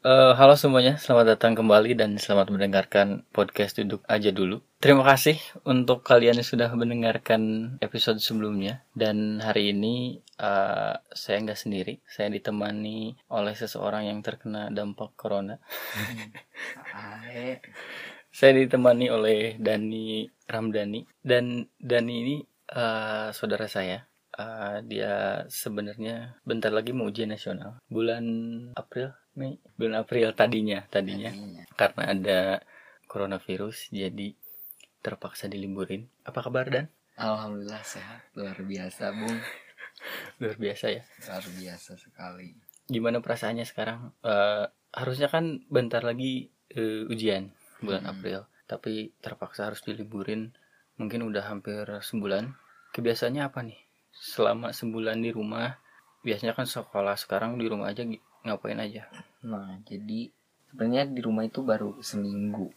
Eh, 0.00 0.32
halo 0.32 0.56
semuanya, 0.56 0.96
selamat 0.96 1.36
datang 1.36 1.52
kembali 1.52 1.92
dan 1.92 2.16
selamat 2.16 2.48
mendengarkan 2.48 3.28
podcast 3.36 3.76
Duduk 3.76 4.00
Aja 4.08 4.32
Dulu. 4.32 4.64
Terima 4.80 5.04
kasih 5.04 5.36
untuk 5.68 6.00
kalian 6.08 6.40
yang 6.40 6.48
sudah 6.48 6.72
mendengarkan 6.72 7.76
episode 7.84 8.16
sebelumnya. 8.16 8.80
Dan 8.96 9.44
hari 9.44 9.76
ini 9.76 10.24
eh, 10.40 10.96
saya 11.04 11.36
nggak 11.44 11.60
sendiri, 11.60 12.00
saya 12.08 12.32
ditemani 12.32 13.28
oleh 13.28 13.52
seseorang 13.52 14.08
yang 14.08 14.24
terkena 14.24 14.72
dampak 14.72 15.12
corona. 15.20 15.60
Saya 18.30 18.52
ditemani 18.56 19.10
oleh 19.10 19.58
Dani 19.58 20.22
Ramdhani 20.46 21.02
dan 21.20 21.66
Dani 21.76 22.14
ini 22.24 22.36
eh, 22.72 23.28
saudara 23.36 23.68
saya. 23.68 24.08
Eh, 24.32 24.76
dia 24.88 25.44
sebenarnya 25.50 26.40
bentar 26.46 26.72
lagi 26.72 26.96
mau 26.96 27.12
ujian 27.12 27.28
nasional 27.28 27.82
bulan 27.90 28.24
April 28.78 29.19
Mei 29.38 29.56
bulan 29.78 30.02
April 30.02 30.34
tadinya 30.34 30.82
tadinya. 30.90 31.30
Tadinya. 31.30 31.64
karena 31.78 32.02
ada 32.10 32.40
coronavirus 33.06 33.90
jadi 33.90 34.34
terpaksa 35.00 35.46
diliburin. 35.46 36.06
Apa 36.22 36.44
kabar 36.44 36.68
Dan? 36.68 36.86
Alhamdulillah 37.16 37.82
sehat. 37.84 38.26
Luar 38.36 38.58
biasa 38.58 39.12
bung. 39.12 39.38
Luar 40.40 40.56
biasa 40.56 40.86
ya? 40.92 41.02
Luar 41.24 41.44
biasa 41.46 41.92
sekali. 41.96 42.56
Gimana 42.86 43.22
perasaannya 43.22 43.64
sekarang? 43.64 44.12
Eh, 44.20 44.66
harusnya 44.92 45.30
kan 45.30 45.62
bentar 45.70 46.02
lagi 46.02 46.50
eh, 46.72 47.06
ujian 47.06 47.52
bulan 47.80 48.04
Hmm. 48.04 48.12
April. 48.12 48.40
Tapi 48.66 49.14
terpaksa 49.18 49.70
harus 49.72 49.82
diliburin 49.82 50.52
mungkin 50.96 51.22
udah 51.26 51.48
hampir 51.48 51.86
sebulan. 52.02 52.54
Kebiasaannya 52.92 53.42
apa 53.46 53.62
nih? 53.62 53.78
Selama 54.10 54.74
sebulan 54.74 55.22
di 55.22 55.30
rumah 55.30 55.78
biasanya 56.20 56.52
kan 56.52 56.68
sekolah 56.68 57.16
sekarang 57.16 57.56
di 57.56 57.64
rumah 57.70 57.88
aja 57.88 58.04
ngapain 58.44 58.80
aja? 58.80 59.06
Nah 59.44 59.80
jadi 59.84 60.30
sebenarnya 60.70 61.10
di 61.10 61.20
rumah 61.20 61.44
itu 61.44 61.60
baru 61.66 61.98
seminggu. 62.00 62.70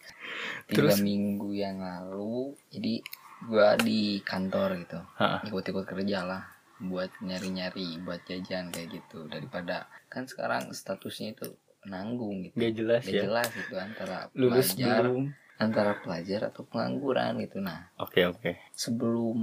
Tiga 0.66 0.96
Terus? 0.96 1.02
minggu 1.02 1.54
yang 1.54 1.80
lalu 1.80 2.58
jadi 2.74 3.04
gua 3.44 3.76
di 3.78 4.24
kantor 4.24 4.80
gitu. 4.82 5.00
Ha-ha. 5.20 5.44
ikut-ikut 5.46 5.86
kerja 5.86 6.24
lah 6.24 6.44
buat 6.84 7.12
nyari-nyari 7.22 8.02
buat 8.02 8.24
jajan 8.26 8.74
kayak 8.74 9.02
gitu. 9.02 9.30
Daripada 9.30 9.88
kan 10.10 10.26
sekarang 10.28 10.74
statusnya 10.74 11.38
itu 11.38 11.48
nanggung 11.88 12.48
gitu. 12.48 12.56
Gak 12.56 12.74
jelas 12.80 13.02
Gak 13.04 13.14
ya? 13.14 13.22
jelas 13.28 13.48
gitu 13.52 13.76
antara 13.76 14.18
lulus 14.34 14.74
pelajar 14.76 15.04
belum 15.04 15.24
antara 15.62 16.02
pelajar 16.02 16.50
atau 16.50 16.66
pengangguran 16.66 17.42
gitu 17.46 17.62
nah 17.62 17.94
oke 18.02 18.22
oke 18.34 18.52
sebelum 18.74 19.38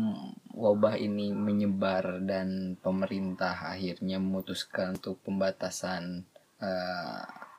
wabah 0.54 0.98
ini 0.98 1.30
menyebar 1.30 2.22
dan 2.26 2.74
pemerintah 2.82 3.70
akhirnya 3.70 4.18
memutuskan 4.18 4.98
untuk 4.98 5.22
pembatasan 5.22 6.26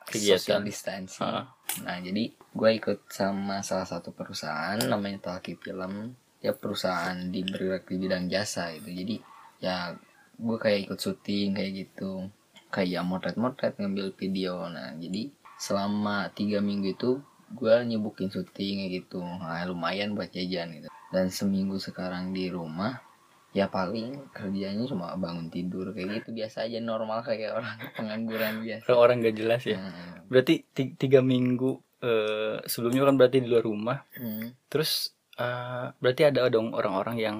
Kegiatan. 0.06 0.38
social 0.38 0.60
distancing. 0.62 1.24
Ha. 1.24 1.46
Nah, 1.86 1.98
jadi 2.02 2.24
gue 2.34 2.70
ikut 2.76 3.08
sama 3.08 3.62
salah 3.64 3.86
satu 3.86 4.10
perusahaan 4.12 4.78
namanya 4.78 5.32
Talki 5.32 5.56
Film. 5.56 6.14
Ya 6.42 6.52
perusahaan 6.52 7.14
di 7.30 7.46
bergerak 7.46 7.86
di 7.86 7.96
bidang 8.02 8.26
jasa 8.26 8.74
gitu. 8.74 8.90
Jadi 8.90 9.16
ya 9.62 9.94
gue 10.36 10.58
kayak 10.58 10.90
ikut 10.90 10.98
syuting 10.98 11.54
kayak 11.54 11.72
gitu. 11.86 12.28
Kayak 12.72 13.06
motret-motret 13.06 13.78
ngambil 13.78 14.10
video. 14.16 14.66
Nah, 14.66 14.96
jadi 14.98 15.30
selama 15.60 16.34
tiga 16.34 16.58
minggu 16.58 16.98
itu 16.98 17.22
gue 17.52 17.74
nyebukin 17.86 18.28
syuting 18.28 18.88
gitu. 18.90 19.20
Nah, 19.20 19.62
lumayan 19.64 20.12
buat 20.12 20.28
jajan 20.28 20.72
gitu. 20.74 20.88
Dan 21.08 21.28
seminggu 21.28 21.76
sekarang 21.76 22.32
di 22.32 22.48
rumah 22.48 22.98
ya 23.52 23.68
paling 23.68 24.32
kerjanya 24.32 24.80
cuma 24.82 25.12
bangun 25.14 25.52
tidur 25.52 25.92
kayak 25.92 26.24
gitu 26.24 26.32
biasa 26.32 26.64
aja 26.64 26.80
normal 26.80 27.20
kayak 27.20 27.52
orang 27.52 27.76
pengangguran 28.00 28.64
biasa. 28.64 28.82
kalau 28.82 29.04
orang 29.04 29.20
gak 29.20 29.36
jelas 29.36 29.60
ya 29.62 29.76
Hmm. 29.76 30.24
berarti 30.24 30.64
ti- 30.66 30.96
tiga 30.96 31.20
minggu 31.20 31.76
eh, 32.00 32.64
sebelumnya 32.64 33.04
kan 33.04 33.20
berarti 33.20 33.38
di 33.38 33.48
luar 33.52 33.60
rumah 33.62 33.98
Hmm. 34.16 34.56
terus 34.66 35.12
eh, 35.36 35.84
berarti 35.92 36.22
ada 36.24 36.48
dong 36.48 36.72
orang-orang 36.72 37.20
yang 37.20 37.38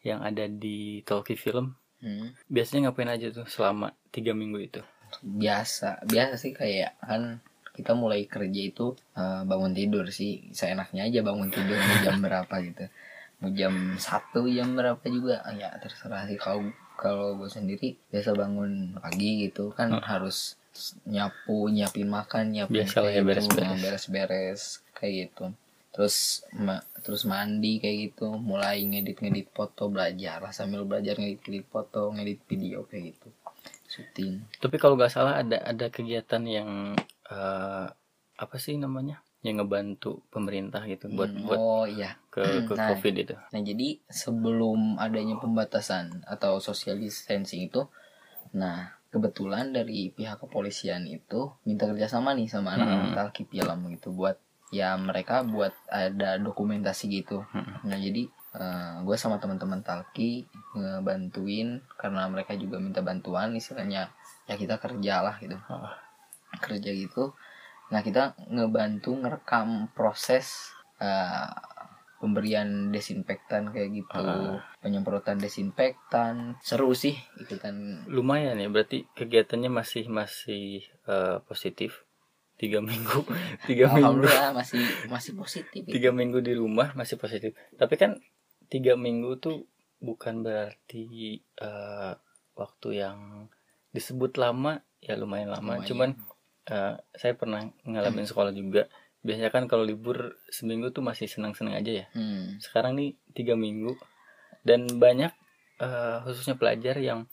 yang 0.00 0.22
ada 0.22 0.46
di 0.46 1.02
talkie 1.02 1.34
film 1.34 1.74
Hmm. 1.98 2.30
biasanya 2.46 2.94
ngapain 2.94 3.10
aja 3.10 3.34
tuh 3.34 3.50
selama 3.50 3.90
tiga 4.14 4.30
minggu 4.30 4.62
itu 4.62 4.80
biasa 5.18 6.06
biasa 6.06 6.38
sih 6.38 6.54
kayak 6.54 6.94
kan 7.02 7.42
kita 7.78 7.94
mulai 7.94 8.26
kerja 8.26 8.60
itu 8.64 8.86
eh, 9.14 9.42
bangun 9.44 9.70
tidur 9.70 10.10
sih. 10.10 10.50
Seenaknya 10.50 11.06
aja 11.06 11.22
bangun 11.22 11.48
tidur 11.48 11.78
mau 11.78 11.98
jam 12.02 12.18
berapa 12.26 12.54
gitu. 12.60 12.90
Mau 13.38 13.50
jam 13.50 13.70
satu 13.96 14.44
jam 14.46 14.74
berapa 14.74 15.04
juga. 15.06 15.46
Ya 15.54 15.70
terserah 15.76 16.26
sih. 16.26 16.34
Kalau 16.34 16.66
kalau 16.92 17.38
gue 17.38 17.46
sendiri 17.46 17.94
biasa 18.10 18.34
bangun 18.34 18.98
pagi 18.98 19.46
gitu. 19.46 19.70
Kan 19.70 19.94
Hmm. 19.94 20.02
harus 20.02 20.58
nyapu 21.04 21.66
nyiapin 21.68 22.06
makan 22.06 22.50
nyiapin 22.50 22.82
Biasa 22.82 22.98
ya, 23.04 23.10
gitu, 23.16 23.26
beres-beres. 23.26 23.78
beres-beres 23.78 24.62
kayak 24.92 25.14
gitu. 25.24 25.44
Terus 25.90 26.16
ma- 26.52 26.82
terus 27.00 27.22
mandi 27.24 27.78
kayak 27.78 27.96
gitu. 28.08 28.34
Mulai 28.36 28.82
ngedit 28.84 29.18
ngedit 29.18 29.50
foto 29.50 29.86
belajar. 29.86 30.38
Lah 30.38 30.50
sambil 30.50 30.82
belajar 30.82 31.14
ngedit 31.14 31.40
ngedit 31.40 31.66
foto 31.66 32.10
ngedit 32.10 32.42
video 32.44 32.82
kayak 32.84 33.14
gitu. 33.14 33.28
Syuting. 33.88 34.44
Tapi 34.56 34.76
kalau 34.76 34.94
nggak 34.94 35.08
salah 35.08 35.38
ada 35.38 35.58
ada 35.64 35.86
kegiatan 35.88 36.42
yang 36.44 36.94
eh, 37.28 37.86
apa 38.38 38.56
sih 38.56 38.78
namanya 38.78 39.20
yang 39.42 39.62
ngebantu 39.62 40.22
pemerintah 40.34 40.82
gitu 40.90 41.06
buat 41.10 41.30
Hmm, 41.30 41.46
buat 41.46 41.58
oh 41.58 41.84
iya 41.86 42.18
ke 42.28 42.66
ke 42.66 42.74
nah. 42.74 42.90
covid 42.90 43.14
itu 43.14 43.34
Nah 43.54 43.60
jadi 43.62 43.88
sebelum 44.10 44.98
adanya 44.98 45.38
pembatasan 45.38 46.26
atau 46.26 46.58
social 46.58 46.98
distancing 46.98 47.70
itu, 47.70 47.86
nah 48.52 48.98
kebetulan 49.08 49.72
dari 49.72 50.10
pihak 50.12 50.42
kepolisian 50.42 51.06
itu 51.08 51.54
minta 51.64 51.86
kerjasama 51.88 52.34
nih 52.36 52.50
sama 52.50 52.76
anak-anak 52.76 53.08
Hmm. 53.08 53.16
talki 53.16 53.42
film 53.48 53.78
gitu 53.94 54.10
buat 54.12 54.36
ya 54.68 54.92
mereka 55.00 55.40
buat 55.46 55.72
ada 55.88 56.36
dokumentasi 56.36 57.08
gitu. 57.22 57.46
Hmm. 57.54 57.78
Nah 57.88 57.96
jadi 57.96 58.28
gue 59.06 59.16
sama 59.16 59.38
teman-teman 59.38 59.86
talki 59.86 60.44
ngebantuin 60.74 61.78
karena 61.94 62.26
mereka 62.26 62.58
juga 62.58 62.82
minta 62.82 63.00
bantuan 63.06 63.54
istilahnya 63.54 64.10
ya 64.50 64.54
kita 64.58 64.82
kerja 64.82 65.22
lah 65.22 65.36
gitu 65.38 65.54
Ah. 65.70 65.94
Kerja 66.58 66.90
gitu. 66.90 67.32
Nah 67.88 68.00
kita 68.00 68.22
ngebantu 68.46 69.16
ngerekam 69.16 69.88
proses 69.90 70.70
eh, 70.98 71.48
pemberian 72.18 72.90
desinfektan 72.90 73.70
kayak 73.70 73.94
gitu, 73.94 74.18
Ah. 74.18 74.58
penyemprotan 74.78 75.38
desinfektan. 75.38 76.58
Seru 76.60 76.90
sih 76.90 77.14
ikutan. 77.36 78.02
lumayan 78.06 78.58
ya 78.58 78.66
berarti 78.66 79.06
kegiatannya 79.12 79.70
masih 79.70 80.10
masih 80.10 80.66
eh, 81.06 81.38
positif 81.40 82.02
tiga 82.56 82.82
minggu 82.82 83.22
tiga 83.70 83.86
minggu 83.88 84.26
Alhamdulillah 84.26 84.50
masih 84.52 84.82
masih 85.06 85.32
positif. 85.32 85.86
tiga 85.86 86.10
minggu 86.10 86.42
di 86.42 86.52
rumah 86.52 86.90
masih 86.92 87.14
positif 87.14 87.54
tapi 87.72 87.94
kan 87.94 88.18
tiga 88.66 88.98
minggu 88.98 89.38
tuh 89.38 89.62
bukan 89.98 90.42
berarti 90.42 91.06
eh, 91.38 92.12
waktu 92.52 92.88
yang 92.92 93.46
disebut 93.88 94.34
lama 94.36 94.82
ya 94.98 95.14
lumayan 95.14 95.54
lama 95.54 95.78
Lumayan. 95.78 95.86
cuman 95.86 96.10
eh, 96.68 96.94
saya 97.12 97.32
pernah 97.32 97.60
ngalamin 97.82 98.24
sekolah 98.24 98.52
juga 98.52 98.86
biasanya 99.18 99.50
kan 99.50 99.66
kalau 99.66 99.82
libur 99.82 100.36
seminggu 100.46 100.88
tuh 100.88 101.02
masih 101.02 101.26
senang-senang 101.26 101.74
aja 101.74 101.92
ya 101.94 102.06
Hmm. 102.12 102.56
sekarang 102.58 102.94
nih 102.94 103.16
tiga 103.32 103.54
minggu 103.54 103.98
dan 104.62 104.86
banyak 104.94 105.32
eh, 105.78 106.16
khususnya 106.22 106.54
pelajar 106.54 106.96
yang 106.98 107.26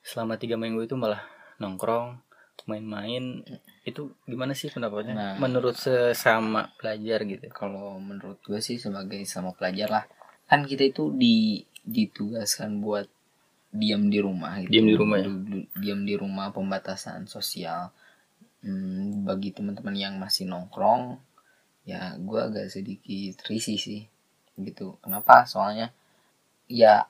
selama 0.00 0.36
tiga 0.36 0.54
minggu 0.54 0.82
itu 0.82 0.94
malah 0.94 1.22
nongkrong 1.56 2.22
main-main 2.66 3.46
itu 3.82 4.10
gimana 4.24 4.50
sih 4.50 4.66
pendapatnya 4.66 5.14
Nah. 5.14 5.34
menurut 5.38 5.78
sesama 5.78 6.74
pelajar 6.74 7.22
gitu 7.22 7.46
Kalau 7.48 7.94
menurut 7.96 8.42
gue 8.42 8.58
sih 8.58 8.74
sebagai 8.74 9.22
sama 9.22 9.54
pelajar 9.54 9.86
lah, 9.86 10.04
kan 10.44 10.66
kita 10.66 10.82
itu 10.84 11.14
di 11.14 11.62
ditugaskan 11.80 12.82
buat 12.82 13.06
diam 13.70 14.10
di 14.10 14.18
rumah 14.18 14.58
gitu. 14.58 14.72
Diam 14.72 14.86
di 14.88 14.96
rumah 14.98 15.16
ya? 15.16 15.30
Diam 15.78 16.00
di 16.02 16.14
rumah 16.18 16.50
pembatasan 16.50 17.30
sosial. 17.30 17.94
Hmm, 18.66 19.22
bagi 19.28 19.54
teman-teman 19.54 19.94
yang 19.94 20.14
masih 20.18 20.44
nongkrong, 20.50 21.04
ya 21.90 22.18
gue 22.18 22.40
agak 22.48 22.66
sedikit 22.74 23.34
risih 23.46 23.78
sih, 23.86 24.02
gitu. 24.58 24.98
Kenapa? 25.02 25.46
Soalnya 25.46 25.94
ya 26.66 27.06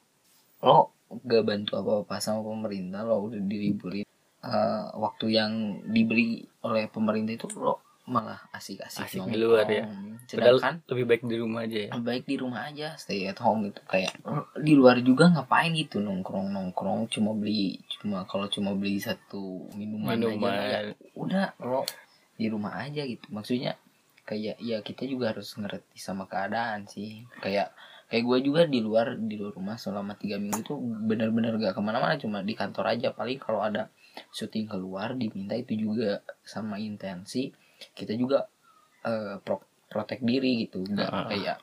lo 0.67 0.93
gak 1.31 1.44
bantu 1.49 1.73
apa-apa 1.81 2.17
sama 2.20 2.41
pemerintah, 2.44 3.00
lo 3.08 3.17
udah 3.26 3.41
diliburin. 3.41 4.05
Eh, 4.44 4.85
waktu 5.05 5.26
yang 5.38 5.53
diberi 5.97 6.44
oleh 6.69 6.85
pemerintah 6.93 7.35
itu 7.38 7.49
lo 7.56 7.75
malah 8.06 8.38
asik-asik 8.55 9.03
Asik 9.03 9.26
di 9.26 9.38
luar 9.43 9.67
ya. 9.67 9.91
Sedangkan 10.31 10.79
Padahal 10.79 10.91
lebih 10.94 11.05
baik 11.11 11.23
di 11.26 11.37
rumah 11.43 11.61
aja 11.67 11.79
ya. 11.79 11.91
Baik 11.99 12.25
di 12.31 12.37
rumah 12.38 12.62
aja 12.70 12.88
stay 12.94 13.26
at 13.26 13.38
home 13.43 13.67
gitu. 13.67 13.82
Kayak 13.91 14.14
di 14.62 14.73
luar 14.79 15.03
juga 15.03 15.26
ngapain 15.35 15.75
gitu 15.75 15.99
nongkrong 15.99 16.55
nongkrong 16.55 17.11
cuma 17.11 17.35
beli 17.35 17.82
cuma 17.99 18.23
kalau 18.31 18.47
cuma 18.47 18.79
beli 18.79 19.03
satu 19.03 19.67
minuman, 19.75 20.14
aja 20.14 20.23
ya 20.23 20.31
minuman 20.31 20.55
udah 21.19 21.47
lo 21.67 21.82
di 22.38 22.47
rumah 22.47 22.79
aja 22.79 23.03
gitu. 23.03 23.26
Maksudnya 23.35 23.75
kayak 24.23 24.62
ya 24.62 24.79
kita 24.87 25.03
juga 25.11 25.35
harus 25.35 25.50
ngerti 25.58 25.99
sama 25.99 26.31
keadaan 26.31 26.87
sih. 26.87 27.26
Kayak 27.43 27.75
kayak 28.06 28.23
gue 28.23 28.38
juga 28.47 28.62
di 28.70 28.79
luar 28.79 29.19
di 29.19 29.35
luar 29.35 29.50
rumah 29.50 29.75
selama 29.75 30.14
tiga 30.14 30.38
minggu 30.38 30.62
itu 30.62 30.79
benar-benar 30.79 31.58
gak 31.58 31.75
ke 31.75 31.82
mana-mana 31.82 32.14
cuma 32.14 32.38
di 32.47 32.55
kantor 32.55 32.94
aja. 32.94 33.11
Paling 33.11 33.43
kalau 33.43 33.67
ada 33.67 33.91
syuting 34.31 34.70
keluar 34.70 35.19
diminta 35.19 35.58
itu 35.58 35.75
juga 35.75 36.23
sama 36.47 36.79
intensi 36.79 37.50
kita 37.93 38.12
juga 38.12 38.49
uh, 39.02 39.38
pro 39.38 39.61
protek 39.87 40.20
diri 40.20 40.67
gitu 40.67 40.82
nggak 40.82 41.06
Ah. 41.06 41.26
kayak 41.26 41.56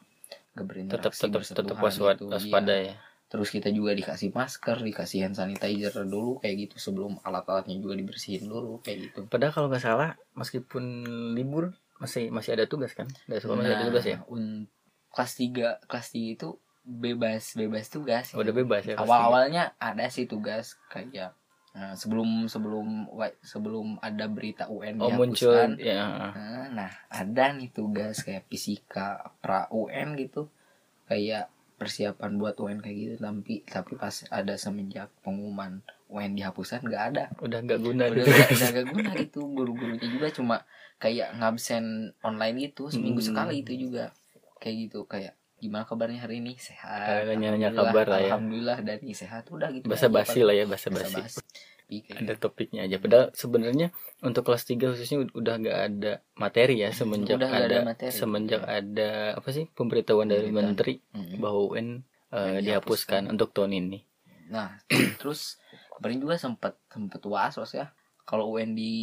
gak 0.54 0.66
berinteraksi 0.66 1.26
tetap 1.26 1.42
tetap 1.42 1.66
tetap 1.66 1.78
waspada 1.78 2.14
gitu, 2.16 2.30
waspada 2.30 2.74
iya. 2.76 2.88
ya 2.90 2.96
terus 3.26 3.50
kita 3.50 3.68
juga 3.68 3.92
dikasih 3.92 4.30
masker 4.30 4.78
dikasih 4.80 5.20
hand 5.22 5.34
sanitizer 5.34 6.06
dulu 6.06 6.38
kayak 6.38 6.56
gitu 6.64 6.76
sebelum 6.80 7.18
alat-alatnya 7.20 7.74
juga 7.76 7.94
dibersihin 7.96 8.46
dulu 8.46 8.78
kayak 8.80 9.10
gitu 9.10 9.20
padahal 9.26 9.50
kalau 9.52 9.68
nggak 9.68 9.82
salah 9.82 10.14
meskipun 10.34 10.84
libur 11.34 11.74
masih 11.98 12.30
masih 12.30 12.54
ada 12.54 12.64
tugas 12.64 12.92
kan 12.92 13.10
dari 13.26 13.40
sekolah 13.40 13.58
masih 13.60 13.74
ada 13.74 13.84
tugas 13.84 14.06
ya 14.06 14.18
Nah, 14.18 14.30
un- 14.30 14.66
kelas 15.10 15.32
3 15.36 15.82
kelas 15.84 16.08
3 16.12 16.36
itu 16.36 16.50
bebas 16.84 17.44
bebas 17.54 17.86
tugas 17.88 18.26
Oh, 18.32 18.40
udah 18.40 18.54
bebas 18.54 18.84
ya 18.84 18.94
pasti. 18.94 19.04
awal-awalnya 19.04 19.64
ada 19.80 20.06
sih 20.08 20.26
tugas 20.26 20.78
kayak 20.88 21.34
nah, 21.74 21.98
sebelum 21.98 22.46
sebelum 22.46 23.10
sebelum 23.42 23.98
ada 24.00 24.30
berita 24.30 24.70
UN 24.70 25.02
oh 25.02 25.10
muncul 25.14 25.74
ya. 25.82 26.32
Nah, 26.32 26.70
nah, 26.70 26.92
ada 27.10 27.54
nih 27.54 27.74
tugas 27.74 28.22
kayak 28.22 28.46
fisika 28.48 29.34
pra 29.42 29.66
UN 29.74 30.16
gitu. 30.16 30.48
Kayak 31.10 31.50
persiapan 31.76 32.40
buat 32.40 32.56
UN 32.62 32.80
kayak 32.80 32.96
gitu 32.96 33.16
tapi 33.20 33.66
tapi 33.68 34.00
pas 34.00 34.24
ada 34.32 34.56
semenjak 34.56 35.12
pengumuman 35.26 35.84
UN 36.08 36.38
dihapuskan 36.38 36.86
nggak 36.86 37.04
ada. 37.12 37.24
Udah 37.42 37.60
nggak 37.60 37.80
guna 37.82 38.08
udah 38.08 38.24
gitu. 38.24 38.32
udah 38.32 38.70
gak 38.72 38.88
guna 38.88 39.10
gitu. 39.20 39.42
Guru-gurunya 39.52 40.08
juga 40.08 40.28
cuma 40.32 40.56
kayak 41.02 41.36
ngabsen 41.42 42.16
online 42.24 42.72
gitu 42.72 42.88
seminggu 42.94 43.20
Hmm. 43.20 43.30
sekali 43.34 43.66
itu 43.66 43.74
juga. 43.90 44.14
Kayak 44.62 44.76
gitu 44.88 45.00
kayak 45.10 45.36
gimana 45.64 45.88
kabarnya 45.88 46.20
hari 46.20 46.44
ini? 46.44 46.60
Sehat 46.60 47.24
Eh, 47.24 47.32
nanya-nanya 47.32 47.72
kabar 47.72 48.04
lah 48.06 48.20
ya. 48.20 48.36
alhamdulillah 48.36 48.84
dan 48.84 49.00
sehat. 49.08 49.48
Udah 49.48 49.72
gitu 49.72 49.88
basa 49.88 50.12
basi 50.12 50.44
lah 50.44 50.52
ya 50.52 50.68
basa 50.68 50.92
basi 50.92 51.24
ada 51.94 52.34
topiknya 52.36 52.84
aja. 52.84 52.98
Padahal 52.98 53.30
sebenarnya 53.32 53.94
untuk 54.20 54.44
kelas 54.44 54.66
3 54.66 54.92
khususnya 54.92 55.30
udah 55.30 55.54
nggak 55.56 55.80
ada 55.84 56.12
materi 56.34 56.82
ya 56.82 56.90
semenjak 56.90 57.38
Udah 57.38 57.52
ada, 57.54 57.66
ada 57.66 57.78
materi. 57.86 58.10
semenjak 58.12 58.62
ada 58.66 59.38
apa 59.38 59.50
sih 59.50 59.70
pemberitahuan 59.70 60.26
dari 60.26 60.50
Pemberitahuan. 60.50 60.74
menteri 60.74 60.94
bahwa 61.38 61.60
UN 61.70 61.88
eh, 62.34 62.40
Yang 62.58 62.64
dihapuskan. 62.66 63.22
untuk 63.30 63.54
tahun 63.54 63.72
ini. 63.78 64.00
Nah 64.50 64.74
terus 65.22 65.62
kemarin 65.94 66.18
juga 66.18 66.36
sempat 66.36 66.74
sempat 66.90 67.22
was 67.24 67.56
was 67.56 67.74
ya. 67.74 67.94
Kalau 68.24 68.56
UN 68.56 68.72
di, 68.72 68.96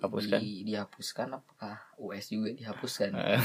Hapuskan. 0.00 0.40
di 0.40 0.64
dihapuskan 0.64 1.36
apakah 1.36 1.76
US 2.00 2.26
juga 2.26 2.50
dihapuskan? 2.50 3.12
Nah, 3.14 3.38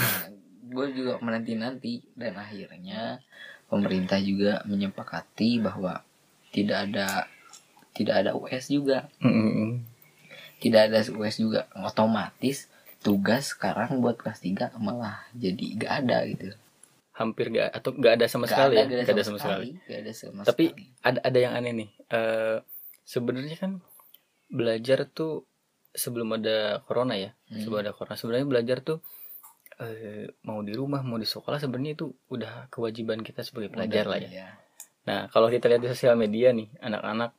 gue 0.70 0.88
juga 0.94 1.18
menanti 1.20 1.54
nanti 1.58 1.94
dan 2.14 2.38
akhirnya 2.38 3.20
pemerintah 3.66 4.22
juga 4.22 4.62
menyepakati 4.70 5.60
bahwa 5.60 6.06
tidak 6.54 6.90
ada 6.90 7.26
tidak 7.94 8.16
ada 8.26 8.32
US 8.38 8.70
juga. 8.70 9.10
Tidak 10.60 10.82
ada 10.92 11.00
US 11.16 11.36
juga. 11.40 11.66
Otomatis 11.74 12.70
tugas 13.00 13.56
sekarang 13.56 14.04
buat 14.04 14.20
kelas 14.20 14.44
3 14.44 14.76
malah 14.78 15.24
jadi 15.32 15.66
gak 15.80 15.94
ada 16.06 16.18
gitu. 16.28 16.52
Hampir 17.16 17.52
nggak 17.52 17.76
atau 17.76 17.92
nggak 17.96 18.14
ada 18.20 18.26
sama 18.32 18.48
Gak 18.48 18.52
sekali 18.56 18.76
ya? 18.76 18.86
gak 18.88 19.16
ada 19.16 19.24
sama 19.24 19.40
sekali. 19.40 19.70
Gak 19.88 20.00
ada 20.04 20.12
sama 20.16 20.42
Tapi 20.44 20.66
sekali. 20.72 20.86
ada 21.04 21.20
ada 21.24 21.38
yang 21.40 21.54
aneh 21.56 21.74
nih. 21.76 21.90
Eh 22.12 22.58
sebenarnya 23.04 23.56
kan 23.60 23.72
belajar 24.50 25.08
tuh 25.08 25.48
sebelum 25.96 26.36
ada 26.38 26.80
corona 26.86 27.16
ya? 27.16 27.32
Hmm. 27.52 27.60
sebelum 27.64 27.80
ada 27.88 27.92
corona. 27.96 28.16
Sebenarnya 28.20 28.48
belajar 28.48 28.78
tuh 28.84 29.00
eh, 29.80 30.28
mau 30.46 30.60
di 30.62 30.76
rumah 30.76 31.02
mau 31.02 31.16
di 31.16 31.28
sekolah 31.28 31.58
sebenarnya 31.60 31.94
itu 31.96 32.08
udah 32.32 32.68
kewajiban 32.68 33.24
kita 33.24 33.42
sebagai 33.44 33.72
pelajar 33.74 34.06
Udah, 34.08 34.12
lah 34.12 34.20
ya. 34.20 34.30
iya. 34.30 34.50
nah 35.08 35.20
kalau 35.32 35.48
kita 35.48 35.72
lihat 35.72 35.82
di 35.82 35.90
sosial 35.90 36.20
media 36.20 36.52
nih 36.52 36.70
anak-anak 36.84 37.34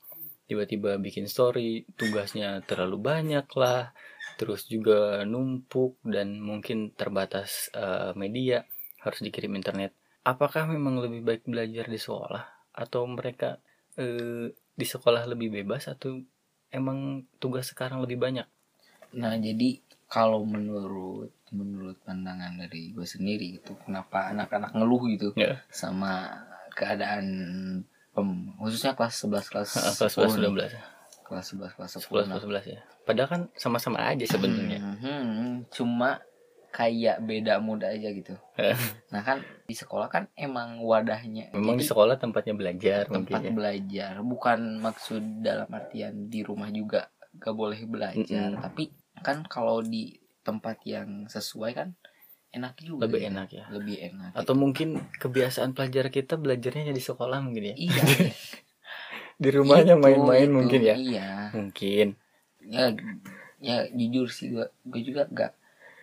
tiba-tiba 0.50 0.98
bikin 0.98 1.30
story 1.30 1.86
tugasnya 1.94 2.64
terlalu 2.66 2.98
banyak 2.98 3.46
lah 3.54 3.94
terus 4.40 4.64
juga 4.66 5.22
numpuk 5.28 6.00
dan 6.00 6.40
mungkin 6.40 6.96
terbatas 6.96 7.68
eh, 7.76 8.16
media 8.16 8.64
harus 9.00 9.20
dikirim 9.24 9.52
internet. 9.56 9.96
Apakah 10.24 10.68
memang 10.68 11.00
lebih 11.00 11.24
baik 11.24 11.42
belajar 11.48 11.88
di 11.88 11.96
sekolah? 12.00 12.72
Atau 12.76 13.08
mereka 13.08 13.60
eh, 13.96 14.52
di 14.52 14.86
sekolah 14.86 15.28
lebih 15.28 15.52
bebas 15.60 15.88
atau 15.88 16.20
emang 16.72 17.24
tugas 17.40 17.72
sekarang 17.72 18.04
lebih 18.04 18.20
banyak? 18.20 18.48
Nah 19.16 19.36
jadi 19.40 19.80
kalau 20.10 20.42
menurut 20.42 21.30
menurut 21.54 21.94
pandangan 22.02 22.58
dari 22.58 22.90
gue 22.90 23.06
sendiri 23.06 23.62
gitu 23.62 23.78
kenapa 23.86 24.34
anak-anak 24.34 24.74
ngeluh 24.74 25.02
gitu 25.14 25.30
ya. 25.38 25.62
sama 25.70 26.30
keadaan 26.74 27.26
pem, 28.10 28.54
khususnya 28.58 28.98
kelas 28.98 29.22
11 29.22 29.50
kelas 29.50 29.70
kelas 29.98 30.14
10 30.18 30.50
11 30.50 30.74
nih. 30.74 30.82
12 31.30 31.30
kelas 31.30 31.46
11 31.54 31.78
kelas 31.78 31.90
11 32.10 32.26
10 32.26 32.26
nah. 32.26 32.38
11 32.42 32.74
ya. 32.74 32.80
Padahal 33.06 33.28
kan 33.30 33.42
sama-sama 33.54 34.02
aja 34.02 34.26
sebenarnya. 34.26 34.82
Mhm, 34.82 35.70
cuma 35.70 36.18
kayak 36.70 37.22
beda 37.26 37.58
mood 37.58 37.82
aja 37.82 38.10
gitu. 38.14 38.34
Nah 39.10 39.22
kan 39.26 39.42
di 39.66 39.74
sekolah 39.74 40.06
kan 40.06 40.30
emang 40.38 40.78
wadahnya 40.82 41.50
memang 41.54 41.78
di 41.78 41.86
sekolah 41.86 42.18
tempatnya 42.18 42.54
belajar 42.54 43.10
tempat 43.10 43.14
mungkin 43.14 43.42
ya. 43.42 43.50
belajar 43.54 44.12
bukan 44.22 44.78
maksud 44.78 45.22
dalam 45.42 45.66
artian 45.70 46.30
di 46.30 46.46
rumah 46.46 46.70
juga 46.70 47.10
gak 47.38 47.54
boleh 47.54 47.78
belajar 47.86 48.54
Mm-mm. 48.54 48.62
tapi 48.62 48.90
kan 49.20 49.44
kalau 49.44 49.80
di 49.80 50.16
tempat 50.40 50.80
yang 50.84 51.28
sesuai 51.28 51.72
kan 51.76 51.88
enak 52.50 52.74
juga 52.82 53.06
lebih 53.06 53.20
ya. 53.22 53.28
enak 53.30 53.48
ya. 53.52 53.64
Lebih 53.70 53.96
enak 54.10 54.30
atau 54.34 54.54
mungkin 54.58 54.98
kebiasaan 55.16 55.70
pelajar 55.72 56.10
kita 56.10 56.34
belajarnya 56.34 56.90
di 56.90 57.02
sekolah 57.02 57.38
mungkin 57.38 57.70
ya? 57.70 57.74
Iya. 57.76 58.02
Di 59.40 59.48
rumahnya 59.56 59.96
itu, 59.96 60.04
main-main 60.04 60.44
itu, 60.44 60.52
mungkin 60.52 60.80
ya? 60.84 60.94
Iya. 61.00 61.30
Mungkin. 61.56 62.06
Ya 62.60 62.92
ya 63.56 63.76
jujur 63.88 64.28
sih 64.28 64.52
gua 64.52 64.68
gue 64.84 65.00
juga 65.00 65.24
gak 65.32 65.52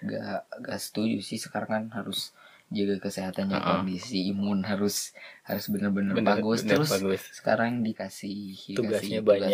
gak 0.06 0.42
gak 0.62 0.80
setuju 0.82 1.22
sih 1.22 1.38
sekarang 1.38 1.70
kan 1.70 1.84
harus 1.94 2.34
jaga 2.70 2.98
kesehatannya 3.02 3.58
Uh-uh. 3.58 3.70
kondisi 3.82 4.30
imun 4.30 4.62
harus 4.62 5.14
harus 5.46 5.66
bener-bener 5.70 6.14
Bener- 6.14 6.38
bagus. 6.38 6.62
bener 6.66 6.82
terus 6.82 6.90
bagus. 6.98 7.22
sekarang 7.34 7.82
dikasih 7.82 8.58
dikasih 8.58 8.74
tugasnya 8.74 9.20
tugas. 9.22 9.50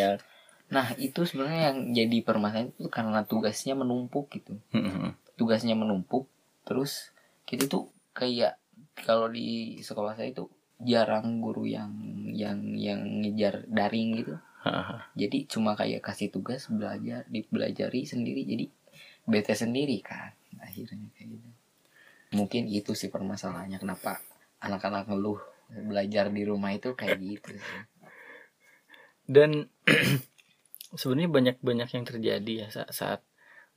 Nah 0.73 0.89
itu 0.97 1.21
sebenarnya 1.21 1.61
yang 1.69 1.77
jadi 1.93 2.17
permasalahan 2.25 2.73
itu 2.73 2.89
karena 2.89 3.21
tugasnya 3.29 3.77
menumpuk 3.77 4.33
gitu. 4.33 4.57
Mhm. 4.73 5.13
tugasnya 5.33 5.73
menumpuk 5.73 6.29
terus 6.61 7.09
kita 7.49 7.65
tuh 7.65 7.89
kayak 8.13 8.61
kalau 8.93 9.25
di 9.29 9.81
sekolah 9.81 10.13
saya 10.13 10.29
itu 10.29 10.45
jarang 10.81 11.41
guru 11.41 11.65
yang 11.65 11.89
yang 12.29 12.61
yang 12.77 13.01
ngejar 13.21 13.65
daring 13.69 14.13
gitu. 14.21 14.37
Jadi 15.17 15.45
cuma 15.49 15.73
kayak 15.77 16.01
kasih 16.05 16.29
tugas 16.29 16.69
belajar 16.69 17.25
dipelajari 17.29 18.05
sendiri 18.05 18.45
jadi 18.45 18.65
bete 19.25 19.53
sendiri 19.57 20.01
kan 20.05 20.33
akhirnya 20.61 21.09
kayak 21.17 21.37
gitu. 21.37 21.49
Mungkin 22.33 22.69
itu 22.69 22.93
sih 22.97 23.09
permasalahannya 23.13 23.77
kenapa 23.81 24.21
anak-anak 24.61 25.09
ngeluh 25.09 25.41
belajar 25.69 26.29
di 26.29 26.45
rumah 26.45 26.73
itu 26.73 26.93
kayak 26.93 27.17
gitu 27.21 27.57
sih. 27.57 27.81
Dan 29.25 29.69
sebenarnya 30.95 31.31
banyak 31.31 31.57
banyak 31.59 31.89
yang 31.93 32.05
terjadi 32.05 32.53
ya 32.65 32.67
saat, 32.69 32.89
saat 32.93 33.21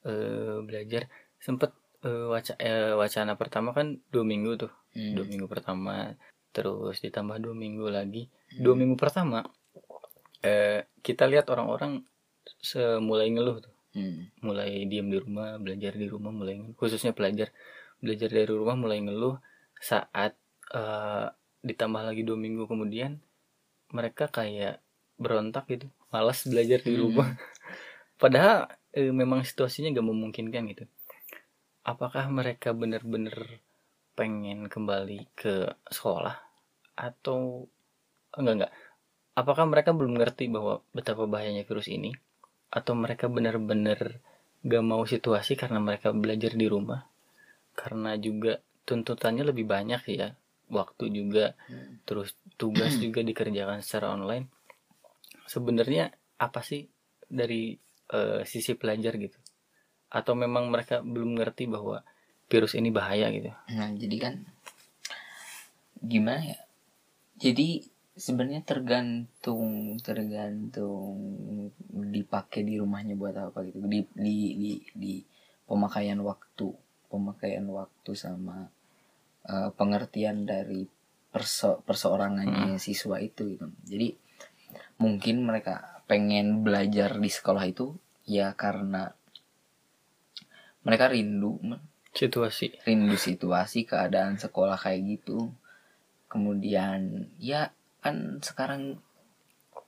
eh, 0.04 0.60
belajar. 0.62 1.08
Sempet 1.40 1.72
eh, 2.04 2.26
waca- 2.28 2.60
eh, 2.60 2.94
wacana 2.96 3.34
pertama 3.36 3.72
kan 3.76 4.00
dua 4.10 4.24
minggu 4.24 4.56
tuh. 4.60 4.72
Hmm. 4.96 5.12
dua 5.12 5.26
minggu 5.28 5.46
pertama 5.48 6.16
terus 6.56 7.04
ditambah 7.04 7.36
dua 7.40 7.54
minggu 7.56 7.86
lagi. 7.92 8.28
Dua 8.56 8.72
minggu 8.72 8.96
pertama 8.96 9.44
eh, 10.40 10.88
kita 11.04 11.28
lihat 11.28 11.48
orang-orang 11.52 12.04
semulai 12.60 13.32
ngeluh 13.32 13.60
tuh. 13.60 13.74
Hmm. 13.96 14.28
mulai 14.44 14.84
diam 14.84 15.08
di 15.08 15.16
rumah 15.16 15.56
belajar 15.56 15.96
di 15.96 16.04
rumah 16.04 16.28
mulai 16.28 16.60
ngeluh. 16.60 16.76
khususnya 16.76 17.16
pelajar. 17.16 17.52
Belajar 17.96 18.28
dari 18.28 18.48
rumah 18.52 18.76
mulai 18.76 19.00
ngeluh. 19.00 19.40
Saat 19.80 20.36
eh, 20.72 21.26
ditambah 21.64 22.02
lagi 22.04 22.22
dua 22.22 22.36
minggu 22.38 22.68
kemudian 22.68 23.18
mereka 23.90 24.28
kayak 24.28 24.84
berontak 25.16 25.64
gitu 25.72 25.88
malas 26.10 26.46
belajar 26.46 26.80
di 26.82 26.94
Hmm. 26.94 27.02
rumah 27.06 27.28
padahal 28.22 28.70
eh, 28.96 29.12
memang 29.12 29.44
situasinya 29.44 29.92
gak 29.92 30.08
memungkinkan 30.08 30.62
gitu. 30.72 30.84
Apakah 31.86 32.26
mereka 32.32 32.74
benar-benar 32.74 33.62
pengen 34.18 34.66
kembali 34.66 35.30
ke 35.38 35.70
sekolah? 35.86 36.34
Atau 36.98 37.68
enggak 38.34 38.54
enggak. 38.56 38.72
Apakah 39.36 39.64
mereka 39.68 39.92
belum 39.92 40.16
ngerti 40.16 40.48
bahwa 40.48 40.80
betapa 40.96 41.28
bahayanya 41.28 41.62
virus 41.68 41.86
ini? 41.92 42.10
Atau 42.72 42.96
mereka 42.96 43.28
benar-benar 43.30 44.18
gak 44.66 44.84
mau 44.84 45.04
situasi 45.06 45.54
karena 45.54 45.78
mereka 45.78 46.10
belajar 46.10 46.56
di 46.56 46.66
rumah? 46.66 47.06
Karena 47.76 48.16
juga 48.16 48.58
tuntutannya 48.88 49.44
lebih 49.46 49.68
banyak 49.68 50.02
ya. 50.10 50.34
Waktu 50.72 51.12
juga 51.12 51.54
Hmm. 51.70 52.00
terus 52.08 52.34
tugas 52.58 52.96
juga 52.98 53.22
dikerjakan 53.22 53.82
secara 53.84 54.14
online 54.14 54.46
sebenarnya 55.46 56.12
apa 56.36 56.60
sih 56.60 56.86
dari 57.26 57.74
eh, 58.12 58.42
sisi 58.44 58.74
pelajar 58.76 59.16
gitu? 59.16 59.38
Atau 60.10 60.38
memang 60.38 60.70
mereka 60.70 61.02
belum 61.02 61.38
ngerti 61.38 61.66
bahwa 61.66 62.02
virus 62.46 62.78
ini 62.78 62.94
bahaya 62.94 63.30
gitu? 63.34 63.50
Nah, 63.74 63.90
jadi 63.94 64.16
kan 64.18 64.34
gimana 66.02 66.42
ya? 66.42 66.58
Jadi 67.36 67.82
sebenarnya 68.16 68.64
tergantung 68.64 69.98
tergantung 70.00 71.14
dipakai 71.90 72.64
di 72.64 72.80
rumahnya 72.80 73.18
buat 73.18 73.36
apa 73.36 73.66
gitu. 73.66 73.82
Di 73.84 74.06
di 74.14 74.36
di, 74.56 74.72
di 74.94 75.14
pemakaian 75.66 76.18
waktu 76.22 76.70
pemakaian 77.10 77.66
waktu 77.70 78.10
sama 78.14 78.66
uh, 79.46 79.70
pengertian 79.74 80.46
dari 80.48 80.86
perso 81.30 81.84
perseorangannya 81.84 82.78
hmm. 82.78 82.80
siswa 82.80 83.20
itu 83.20 83.52
gitu. 83.52 83.66
Jadi 83.84 84.16
mungkin 84.96 85.44
mereka 85.44 86.02
pengen 86.06 86.62
belajar 86.62 87.18
di 87.18 87.30
sekolah 87.30 87.64
itu 87.66 87.96
ya 88.26 88.54
karena 88.54 89.10
mereka 90.86 91.10
rindu 91.10 91.58
situasi. 92.14 92.78
rindu 92.86 93.18
situasi 93.18 93.82
keadaan 93.84 94.38
sekolah 94.38 94.78
kayak 94.78 95.18
gitu. 95.18 95.50
Kemudian 96.30 97.30
ya 97.42 97.74
kan 97.98 98.38
sekarang 98.38 99.02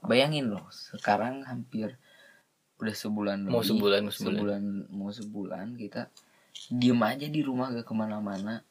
bayangin 0.02 0.50
loh 0.50 0.66
sekarang 0.71 1.47
hampir 1.47 1.99
udah 2.78 2.95
sebulan 2.95 3.47
mau 3.47 3.59
lebih, 3.59 3.75
sebulan 3.75 4.00
mau 4.07 4.14
sebulan. 4.14 4.35
sebulan 4.38 4.62
mau 4.95 5.11
sebulan 5.11 5.66
kita 5.75 6.02
diem 6.71 7.02
aja 7.02 7.26
di 7.26 7.40
rumah 7.42 7.75
gak 7.75 7.87
ke 7.87 7.95
mana-mana 7.95 8.62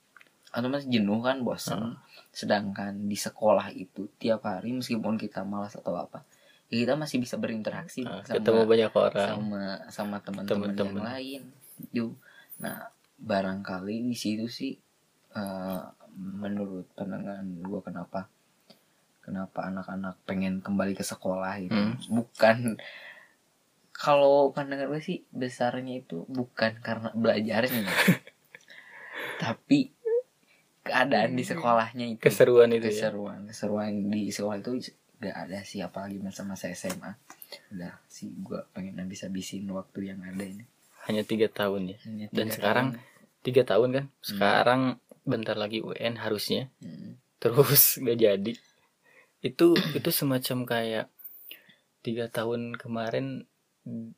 atau 0.52 0.68
masih 0.72 0.90
jenuh 1.00 1.20
kan 1.20 1.44
bosan 1.44 1.94
hmm. 1.94 1.96
sedangkan 2.32 2.96
di 3.08 3.18
sekolah 3.20 3.72
itu 3.76 4.08
tiap 4.16 4.48
hari 4.48 4.72
meskipun 4.72 5.20
kita 5.20 5.44
malas 5.44 5.76
atau 5.76 5.96
apa 6.00 6.24
ya 6.68 6.84
kita 6.84 6.94
masih 7.00 7.24
bisa 7.24 7.40
berinteraksi 7.40 8.04
nah, 8.04 8.24
sama, 8.24 8.36
ketemu 8.40 8.62
banyak 8.68 8.92
orang. 8.92 9.28
sama 9.28 9.64
sama 9.88 10.18
teman-teman 10.20 10.72
yang 10.76 10.96
lain. 11.00 11.42
Yuk 11.96 12.14
nah 12.58 12.90
barangkali 13.18 14.08
di 14.08 14.18
situ 14.18 14.50
sih 14.50 14.74
uh, 15.38 15.84
menurut 16.18 16.90
pandangan 16.98 17.46
gue 17.62 17.80
kenapa 17.86 18.28
kenapa 19.22 19.70
anak-anak 19.70 20.16
pengen 20.26 20.64
kembali 20.64 20.98
ke 20.98 21.06
sekolah 21.06 21.54
itu 21.62 21.76
hmm. 21.76 22.10
bukan 22.10 22.80
kalau 23.98 24.54
pandangan 24.54 24.94
gue 24.94 25.02
sih 25.02 25.26
besarnya 25.34 26.06
itu 26.06 26.30
bukan 26.30 26.78
karena 26.86 27.10
belajarnya. 27.18 27.90
Tapi 29.44 29.97
keadaan 30.88 31.32
di 31.36 31.44
sekolahnya 31.44 32.06
itu. 32.16 32.22
Keseruan 32.24 32.70
itu 32.72 32.88
ya? 32.88 33.12
keseruan 33.12 33.40
ya? 33.44 33.48
keseruan 33.52 33.92
di 34.10 34.22
sekolah 34.32 34.58
itu 34.60 34.72
gak 35.18 35.36
ada 35.50 35.60
sih 35.66 35.82
apalagi 35.82 36.22
masa-masa 36.22 36.70
SMA 36.78 37.10
udah 37.74 37.94
sih 38.06 38.30
gue 38.38 38.62
pengen 38.70 39.02
bisa 39.10 39.28
bisin 39.28 39.68
waktu 39.74 40.14
yang 40.14 40.20
ada 40.24 40.44
ini. 40.44 40.64
Hanya 41.10 41.24
tiga 41.24 41.48
tahun 41.50 41.96
ya? 41.96 41.98
Hanya 42.06 42.26
dan 42.32 42.48
sekarang 42.54 42.88
tiga 43.42 43.64
tahun 43.64 43.90
kan? 43.92 44.06
Hmm. 44.08 44.22
sekarang 44.22 44.82
bentar 45.28 45.56
lagi 45.60 45.84
UN 45.84 46.22
harusnya. 46.22 46.72
Hmm. 46.80 47.20
terus 47.38 47.96
gak 48.06 48.18
jadi. 48.18 48.54
Itu 49.44 49.78
itu 49.94 50.10
semacam 50.10 50.58
kayak 50.66 51.06
tiga 52.06 52.32
tahun 52.32 52.80
kemarin 52.80 53.44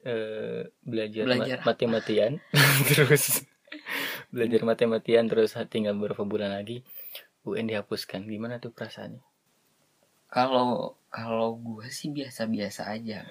uh, 0.05 0.61
belajar, 0.83 1.23
belajar 1.25 1.57
mati-matian 1.65 2.37
terus 2.89 3.45
belajar 4.29 4.61
mati-matian 4.65 5.25
terus 5.25 5.57
tinggal 5.69 5.97
beberapa 5.97 6.25
bulan 6.25 6.53
lagi 6.53 6.85
UN 7.45 7.69
dihapuskan. 7.69 8.25
Gimana 8.25 8.61
tuh 8.61 8.73
perasaannya? 8.73 9.21
Kalau 10.29 10.97
kalau 11.09 11.57
gue 11.57 11.89
sih 11.89 12.13
biasa-biasa 12.13 12.93
aja. 12.93 13.25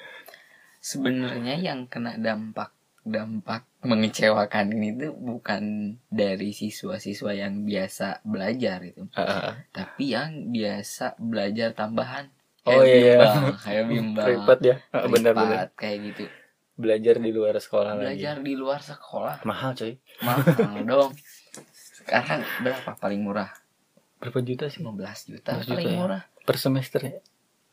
Sebenarnya 0.82 1.58
yang 1.58 1.86
kena 1.86 2.18
dampak 2.18 2.74
dampak 3.08 3.64
mengecewakan 3.80 4.74
ini 4.74 4.92
tuh 4.98 5.14
bukan 5.16 5.96
dari 6.12 6.52
siswa-siswa 6.52 7.32
yang 7.32 7.62
biasa 7.64 8.20
belajar 8.26 8.82
itu. 8.84 9.06
Uh, 9.14 9.54
tapi 9.70 10.12
yang 10.12 10.50
biasa 10.50 11.16
belajar 11.16 11.72
tambahan. 11.72 12.28
Oh 12.68 12.84
iya, 12.84 13.22
iya. 13.22 13.54
kayak 13.64 13.84
bimbang. 13.88 14.26
Privat 14.28 14.60
ya. 14.60 14.76
Uh, 14.92 15.08
benar 15.08 15.32
benar. 15.32 15.66
kayak 15.78 15.98
gitu 16.12 16.28
belajar 16.78 17.18
di 17.18 17.34
luar 17.34 17.58
sekolah 17.58 17.98
belajar 17.98 18.38
lagi. 18.38 18.46
di 18.46 18.54
luar 18.54 18.80
sekolah. 18.80 19.42
Mahal 19.42 19.74
coy. 19.74 19.98
Mahal 20.22 20.86
dong. 20.86 21.10
Sekarang 21.74 22.46
berapa 22.62 22.94
paling 22.94 23.20
murah? 23.20 23.50
Berapa 24.22 24.38
juta 24.46 24.70
sih? 24.70 24.80
15 24.86 25.34
juta. 25.34 25.58
15 25.58 25.66
paling 25.66 25.66
juta 25.66 25.90
ya? 25.90 25.98
murah. 25.98 26.22
Per 26.46 26.56
semester 26.56 27.00
ya? 27.02 27.14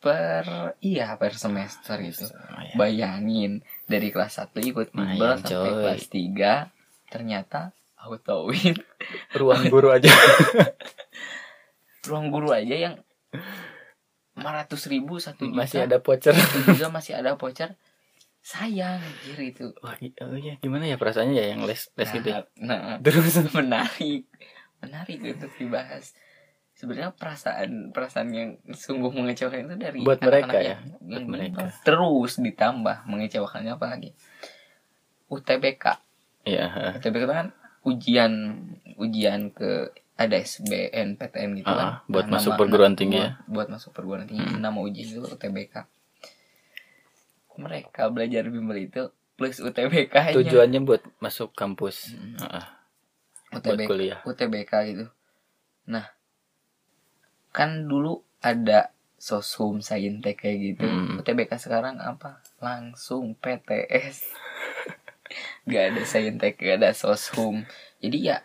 Per 0.02 0.46
iya 0.82 1.08
per 1.22 1.38
semester 1.38 2.02
gitu. 2.02 2.26
Bayangin 2.74 3.62
dari 3.86 4.10
kelas 4.10 4.42
1 4.42 4.58
ikut 4.58 4.90
bimbel 4.92 5.38
sampai 5.40 5.72
kelas 5.72 6.06
3 6.10 7.14
ternyata 7.14 7.72
autoin 8.02 8.74
ruang 9.38 9.64
guru 9.74 9.94
aja. 9.94 10.10
Ruang 12.06 12.30
guru 12.34 12.50
aja 12.54 12.74
yang 12.74 12.96
500 14.36 14.92
ribu 14.92 15.16
satu 15.18 15.48
juta. 15.48 15.58
masih 15.64 15.80
ada 15.88 15.98
voucher. 16.04 16.36
Juga 16.70 16.92
masih 16.92 17.14
ada 17.18 17.34
voucher 17.40 17.74
sayang 18.46 19.02
anjir 19.02 19.40
itu. 19.42 19.66
Wah 19.82 19.98
oh 19.98 20.38
iya 20.38 20.62
gimana 20.62 20.86
ya 20.86 21.02
perasaannya 21.02 21.34
ya 21.34 21.46
yang 21.58 21.66
les 21.66 21.90
les 21.98 22.06
nah, 22.06 22.16
gitu 22.22 22.28
ya? 22.30 22.40
nah 22.62 22.80
terus 23.06 23.42
menarik. 23.50 24.30
Menarik 24.86 25.18
untuk 25.25 25.50
dibahas. 25.58 26.14
Sebenarnya 26.78 27.16
perasaan 27.18 27.90
perasaan 27.90 28.30
yang 28.36 28.50
sungguh 28.70 29.10
mengecewakan 29.10 29.66
itu 29.66 29.75
dari 29.82 30.00
buat 30.06 30.22
mereka 30.22 30.62
ya. 30.62 30.78
yang 30.78 31.02
buat 31.02 31.25
mereka. 31.25 31.74
terus 31.82 32.38
ditambah 32.38 33.10
mengecewakannya 33.10 33.74
apa 33.74 33.86
lagi? 33.98 34.14
UTBK 35.25 35.86
ya 36.46 36.94
UTBK 37.02 37.24
itu 37.25 37.34
kan 37.34 37.48
ujian 37.82 38.34
ujian 39.02 39.50
ke 39.50 39.90
ada 40.16 40.38
SBN 40.40 41.20
PTN 41.20 41.60
gitu 41.60 41.68
kan. 41.68 41.88
uh, 41.90 41.96
buat 42.08 42.30
nah, 42.30 42.40
masuk 42.40 42.56
nama, 42.56 42.60
perguruan 42.62 42.94
tinggi 42.96 43.20
buat, 43.20 43.25
ya. 43.25 43.32
buat 43.52 43.68
masuk 43.68 43.92
perguruan 43.92 44.25
tinggi 44.30 44.46
hmm. 44.48 44.62
nama 44.62 44.80
ujian 44.80 45.08
itu 45.12 45.20
UTBK 45.25 45.75
mereka 47.58 48.08
belajar 48.12 48.48
bimbel 48.48 48.88
itu 48.88 49.10
plus 49.36 49.60
UTBK 49.60 50.14
-nya. 50.14 50.36
tujuannya 50.36 50.80
buat 50.84 51.04
masuk 51.20 51.52
kampus. 51.56 52.16
Hmm. 52.16 52.40
uh, 52.40 52.68
UTBK, 53.56 53.68
buat 53.68 53.80
kuliah. 53.88 54.20
UTBK 54.24 54.74
gitu. 54.92 55.06
Nah 55.92 56.06
kan 57.56 57.88
dulu 57.88 58.24
ada 58.44 58.92
sosum 59.16 59.80
saintek 59.84 60.44
kayak 60.44 60.58
gitu. 60.76 60.86
Hmm. 60.88 61.20
UTBK 61.20 61.56
sekarang 61.60 62.00
apa? 62.00 62.44
Langsung 62.64 63.36
PTS 63.40 64.24
gak 65.70 65.84
ada 65.94 66.02
saintek 66.06 66.62
gak 66.62 66.78
ada 66.82 66.92
sosum 66.94 67.66
jadi 68.00 68.18
ya 68.22 68.38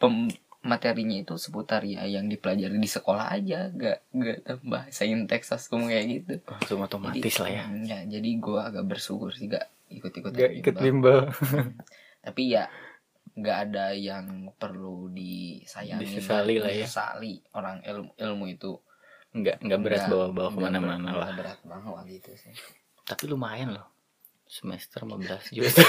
pem 0.00 0.32
materinya 0.68 1.16
itu 1.16 1.34
seputar 1.40 1.80
ya 1.88 2.04
yang 2.04 2.28
dipelajari 2.28 2.76
di 2.76 2.90
sekolah 2.90 3.32
aja 3.32 3.72
gak 3.72 4.12
gak 4.12 4.38
tambah 4.44 4.82
saintek 4.92 5.42
sosum 5.42 5.88
kayak 5.88 6.04
gitu. 6.06 6.32
Langsung 6.44 6.84
otomatis 6.84 7.24
jadi, 7.24 7.40
lah 7.40 7.50
ya. 7.50 7.64
ya 7.88 7.98
jadi 8.04 8.28
gua 8.36 8.68
agak 8.68 8.84
bersyukur 8.84 9.32
sih 9.32 9.48
gak 9.48 9.64
ikut-ikut 9.88 10.36
gak 10.36 10.52
ikut 10.60 10.74
bimbel. 10.76 11.32
Tapi 12.28 12.42
ya 12.52 12.68
nggak 13.38 13.58
ada 13.70 13.94
yang 13.94 14.50
perlu 14.58 15.08
disayangin 15.14 16.04
disesali 16.04 16.60
lah 16.60 16.68
ya. 16.68 16.84
disesali. 16.84 17.40
Orang 17.56 17.80
ilmu 17.80 18.12
ilmu 18.20 18.44
itu 18.52 18.76
nggak 19.32 19.64
nggak 19.64 19.80
berat 19.80 20.04
bawa 20.12 20.26
bawa 20.30 20.48
ke 20.52 20.58
mana-mana 20.60 21.08
lah. 21.16 21.32
berat 21.32 21.58
banget 21.64 22.20
gitu 22.20 22.30
sih. 22.36 22.52
Tapi 23.08 23.24
lumayan 23.24 23.72
loh. 23.72 23.88
Semester 24.48 25.04
15 25.04 25.48
juta 25.56 25.84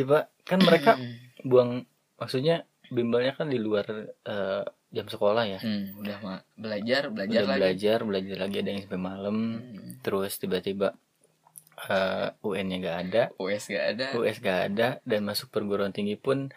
coba 0.00 0.30
kan 0.46 0.58
mereka 0.62 0.92
buang 1.48 1.86
maksudnya 2.20 2.68
bimbelnya 2.92 3.32
kan 3.34 3.48
di 3.48 3.56
luar 3.56 3.86
uh, 4.28 4.62
jam 4.90 5.06
sekolah 5.06 5.44
ya 5.46 5.60
hmm, 5.62 6.02
udah 6.02 6.16
mah 6.20 6.38
belajar 6.58 7.08
belajar 7.08 7.46
udah 7.46 7.48
lagi. 7.48 7.60
belajar 7.62 7.98
belajar 8.02 8.36
lagi 8.36 8.56
ada 8.60 8.68
yang 8.74 8.82
sampai 8.84 9.00
malam 9.00 9.36
hmm. 9.62 10.02
terus 10.02 10.36
tiba-tiba 10.36 10.98
uh, 11.88 12.28
eh, 12.34 12.44
UN-nya 12.44 12.76
gak 12.82 12.98
ada, 13.08 13.22
US 13.40 13.70
gak 13.70 13.84
ada, 13.96 14.06
US 14.18 14.36
gak 14.42 14.60
ada, 14.72 14.88
dan 15.06 15.20
masuk 15.24 15.48
perguruan 15.48 15.94
tinggi 15.94 16.18
pun 16.18 16.52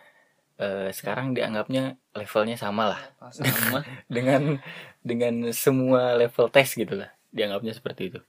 uh, 0.59 0.89
sekarang 0.91 1.31
dianggapnya 1.31 1.95
levelnya 2.17 2.57
sama 2.59 2.97
lah, 2.97 3.01
sama 3.31 3.85
dengan 4.15 4.59
dengan 5.05 5.53
semua 5.55 6.17
level 6.17 6.51
tes 6.51 6.75
gitu 6.75 6.99
lah, 6.99 7.13
dianggapnya 7.31 7.71
seperti 7.71 8.11
itu. 8.11 8.19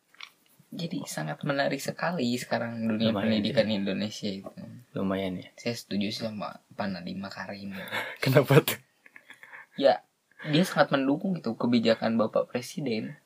Jadi 0.75 1.07
sangat 1.07 1.38
menarik 1.47 1.78
sekali 1.78 2.35
sekarang 2.35 2.83
dunia 2.83 3.14
Lumayan 3.14 3.31
pendidikan 3.31 3.66
ya. 3.71 3.75
Indonesia 3.78 4.28
itu. 4.28 4.50
Lumayan 4.95 5.38
ya. 5.38 5.49
Saya 5.54 5.75
setuju 5.78 6.11
sama 6.11 6.59
Panadi 6.75 7.14
Makarim. 7.14 7.73
Kenapa 8.25 8.59
tuh? 8.59 8.78
Ya, 9.78 10.02
dia 10.50 10.62
sangat 10.66 10.90
mendukung 10.90 11.38
itu 11.38 11.54
kebijakan 11.54 12.19
Bapak 12.19 12.50
Presiden 12.50 13.19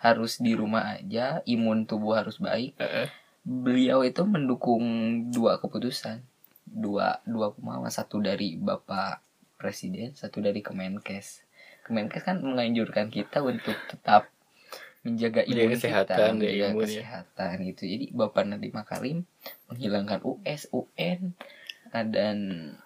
harus 0.00 0.38
di 0.40 0.52
rumah 0.52 0.96
aja 1.00 1.40
imun 1.48 1.88
tubuh 1.88 2.20
harus 2.20 2.36
baik 2.36 2.76
uh-uh. 2.76 3.08
beliau 3.42 4.04
itu 4.04 4.22
mendukung 4.28 4.84
dua 5.32 5.56
keputusan 5.56 6.20
dua 6.68 7.24
dua 7.24 7.56
kemauan 7.56 7.88
satu 7.88 8.20
dari 8.20 8.60
bapak 8.60 9.22
presiden 9.56 10.12
satu 10.12 10.44
dari 10.44 10.60
kemenkes 10.60 11.46
kemenkes 11.88 12.22
kan 12.26 12.42
menganjurkan 12.44 13.08
kita 13.08 13.40
untuk 13.40 13.76
tetap 13.88 14.28
menjaga 15.06 15.46
imun 15.46 15.70
kesehatan, 15.78 16.16
kita 16.18 16.24
menjaga 16.34 16.66
imun, 16.74 16.82
ya. 16.82 16.86
kesehatan 16.90 17.54
ya. 17.54 17.66
gitu. 17.70 17.82
Jadi 17.86 18.04
bapak 18.10 18.42
Nadiem 18.50 18.74
Makarim 18.74 19.18
menghilangkan 19.70 20.20
US 20.26 20.62
UN 20.74 21.38
dan 21.94 22.38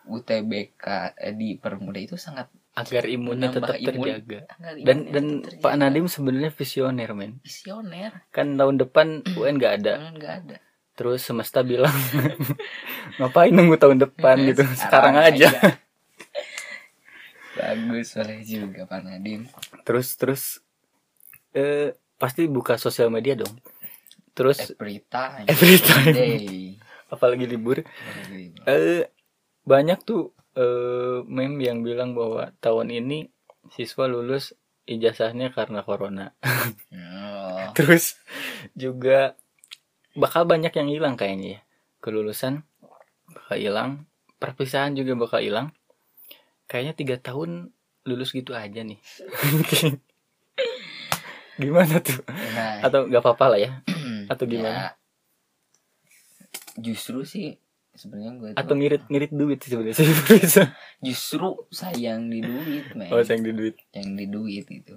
UTBK 0.06 1.16
di 1.34 1.56
permuda 1.56 1.98
itu 1.98 2.20
sangat 2.20 2.52
agar 2.76 3.04
imunnya 3.10 3.50
tetap 3.50 3.76
imun. 3.80 4.06
terjaga. 4.06 4.40
Agar 4.46 4.72
dan 4.78 4.96
imunnya 5.08 5.10
dan 5.10 5.24
tetap 5.42 5.58
Pak 5.58 5.72
terjaga. 5.74 5.90
Nadim 5.90 6.06
sebenarnya 6.06 6.50
visioner 6.54 7.10
men. 7.16 7.32
Visioner? 7.42 8.12
Kan 8.30 8.54
tahun 8.54 8.76
depan 8.78 9.06
UN 9.34 9.54
nggak 9.58 9.74
ada. 9.82 9.94
Nggak 10.14 10.34
ada. 10.44 10.56
Terus 10.94 11.24
semesta 11.24 11.64
bilang 11.64 11.96
ngapain 13.18 13.50
nunggu 13.50 13.80
tahun 13.80 14.04
depan 14.04 14.36
gitu? 14.44 14.62
sekarang 14.76 15.16
aja. 15.16 15.48
Bagus 17.60 18.14
boleh 18.16 18.40
juga 18.46 18.86
Pak 18.86 19.00
Nadim. 19.04 19.48
Terus 19.82 20.08
terus 20.14 20.42
eh 21.50 21.98
pasti 22.20 22.44
buka 22.44 22.76
sosial 22.76 23.08
media 23.08 23.32
dong. 23.32 23.56
Terus 24.36 24.60
every 24.76 25.00
time 25.08 25.48
Every 25.48 25.80
time. 25.80 26.12
day. 26.12 26.76
Apalagi 27.08 27.48
libur. 27.48 27.80
Eh 28.68 29.08
banyak 29.64 30.04
tuh 30.04 30.30
eh 30.54 31.24
meme 31.24 31.64
yang 31.64 31.80
bilang 31.80 32.12
bahwa 32.12 32.52
tahun 32.60 32.92
ini 32.92 33.32
siswa 33.72 34.04
lulus 34.04 34.52
ijazahnya 34.84 35.50
karena 35.50 35.80
corona. 35.82 36.36
Oh, 36.90 37.70
terus 37.72 38.18
juga 38.74 39.38
bakal 40.12 40.42
banyak 40.42 40.74
yang 40.74 40.88
hilang 40.90 41.14
kayaknya 41.14 41.48
ya. 41.56 41.60
Kelulusan 42.02 42.66
bakal 43.30 43.56
hilang 43.56 43.90
perpisahan 44.42 44.98
juga 44.98 45.14
bakal 45.14 45.38
hilang. 45.40 45.70
Kayaknya 46.66 46.94
tiga 46.96 47.16
tahun 47.22 47.70
lulus 48.02 48.32
gitu 48.32 48.56
aja 48.56 48.80
nih 48.80 48.96
gimana 51.60 52.00
tuh? 52.00 52.18
Nah. 52.26 52.80
Atau 52.82 53.06
nggak 53.06 53.22
apa-apa 53.22 53.46
lah 53.56 53.60
ya? 53.60 53.70
Atau 54.32 54.48
gimana? 54.48 54.72
Ya, 54.72 54.86
justru 56.80 57.22
sih 57.28 57.60
sebenarnya 57.90 58.32
gue 58.38 58.48
atau 58.54 58.74
ngirit 58.78 59.04
ngirit 59.10 59.32
duit 59.34 59.58
sih 59.60 59.74
sebenarnya. 59.74 59.98
Justru 61.06 61.68
sayang 61.68 62.30
di 62.30 62.40
duit 62.40 62.94
men. 62.96 63.10
Oh 63.12 63.20
sayang 63.20 63.44
di 63.44 63.52
duit. 63.52 63.76
Yang 63.92 64.08
di 64.14 64.26
duit 64.30 64.66
itu 64.70 64.94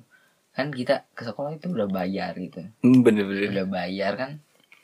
kan 0.53 0.70
kita 0.70 1.10
ke 1.17 1.25
sekolah 1.25 1.58
itu 1.58 1.74
udah 1.74 1.89
bayar 1.89 2.38
gitu. 2.38 2.62
Hmm, 2.86 3.01
bener-bener 3.01 3.50
udah 3.50 3.67
bayar 3.67 4.13
kan. 4.15 4.32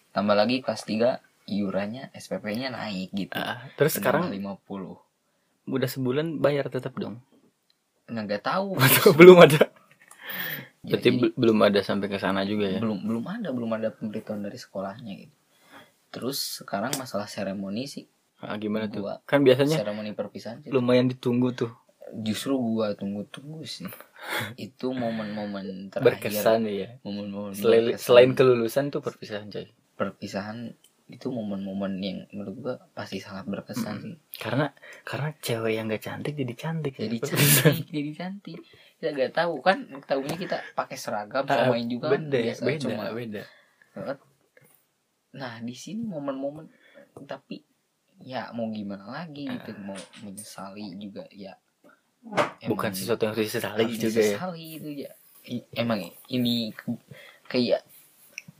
Tambah 0.09 0.33
lagi 0.33 0.65
kelas 0.65 0.83
3 0.83 1.21
iurannya 1.45 2.09
SPP-nya 2.17 2.73
naik 2.73 3.13
gitu. 3.13 3.37
Ah, 3.37 3.61
terus 3.77 3.95
sekarang? 3.95 4.33
50 4.33 4.57
udah 5.69 5.89
sebulan 5.89 6.41
bayar 6.41 6.67
tetap 6.73 6.97
dong? 6.97 7.21
Nggak 8.09 8.23
nggak 8.25 8.43
tahu. 8.43 8.73
Belum 9.21 9.37
ada 9.37 9.69
berarti 10.79 11.09
belum 11.35 11.57
ada 11.59 11.79
sampai 11.83 12.07
ke 12.07 12.17
sana 12.17 12.47
juga 12.47 12.71
ya? 12.71 12.79
Belum 12.79 13.03
belum 13.03 13.25
ada 13.27 13.49
belum 13.51 13.71
ada 13.75 13.91
pemberitahuan 13.91 14.43
dari 14.43 14.55
sekolahnya 14.55 15.13
gitu. 15.19 15.35
Terus 16.09 16.63
sekarang 16.63 16.95
masalah 16.97 17.27
seremoni 17.27 17.85
sih. 17.85 18.07
Ah, 18.39 18.55
gimana 18.55 18.87
tuh? 18.87 19.03
Gua- 19.03 19.19
kan 19.27 19.43
biasanya 19.43 19.83
seremoni 19.83 20.15
perpisahan 20.15 20.63
sih. 20.63 20.71
lumayan 20.71 21.11
ditunggu 21.11 21.51
tuh. 21.51 21.71
Justru 22.09 22.57
gua 22.57 22.95
tunggu-tunggu 22.95 23.61
sih. 23.67 23.85
Itu 24.57 24.95
momen-momen 24.95 25.91
terakhir. 25.91 26.31
Berkesan 26.31 26.65
ya. 26.65 26.97
Momen-momen 27.03 27.51
selain 27.53 27.83
berkesan. 27.91 28.05
selain 28.07 28.31
kelulusan 28.33 28.83
tuh 28.89 29.01
perpisahan 29.03 29.51
coy. 29.51 29.67
Perpisahan 29.99 30.73
itu 31.09 31.33
momen-momen 31.33 31.97
yang 31.99 32.17
menurut 32.29 32.55
gua 32.61 32.75
pasti 32.93 33.17
sangat 33.17 33.49
berkesan 33.49 33.95
sih. 33.97 34.15
Karena 34.37 34.69
karena 35.01 35.33
cewek 35.41 35.73
yang 35.73 35.89
gak 35.89 36.05
cantik 36.05 36.37
jadi 36.37 36.53
cantik. 36.53 36.93
Ya. 36.95 37.09
jadi 37.09 37.17
Perpisahan. 37.17 37.49
cantik 37.65 37.87
jadi 37.89 38.11
cantik. 38.13 38.57
Kita 39.01 39.07
gak 39.17 39.33
tahu 39.33 39.53
kan 39.65 39.77
tahunya 40.05 40.37
kita 40.37 40.57
pakai 40.77 40.95
seragam 40.95 41.49
Ah, 41.49 41.67
main 41.67 41.89
juga 41.89 42.13
kan 42.13 42.29
beda 42.29 42.37
ya, 42.37 42.45
biasa 42.53 42.61
beda 42.61 42.81
cuma 42.85 43.03
beda. 43.09 43.41
Nah 45.33 45.53
di 45.61 45.73
sini 45.73 46.05
momen-momen 46.05 46.65
tapi 47.25 47.61
ya 48.21 48.51
mau 48.53 48.69
gimana 48.69 49.09
lagi 49.09 49.49
gitu 49.49 49.71
Ah. 49.73 49.81
mau 49.81 49.97
menyesali 50.21 50.93
juga 50.95 51.25
ya. 51.33 51.57
Bukan 52.67 52.91
sesuatu 52.91 53.25
yang 53.25 53.33
harus 53.33 53.49
disesali 53.49 53.83
juga 53.97 54.19
ya. 54.19 54.35
disesali 54.35 54.65
itu 54.77 54.89
ya. 55.07 55.11
Emang 55.73 56.05
ini 56.29 56.69
kayak 57.49 57.81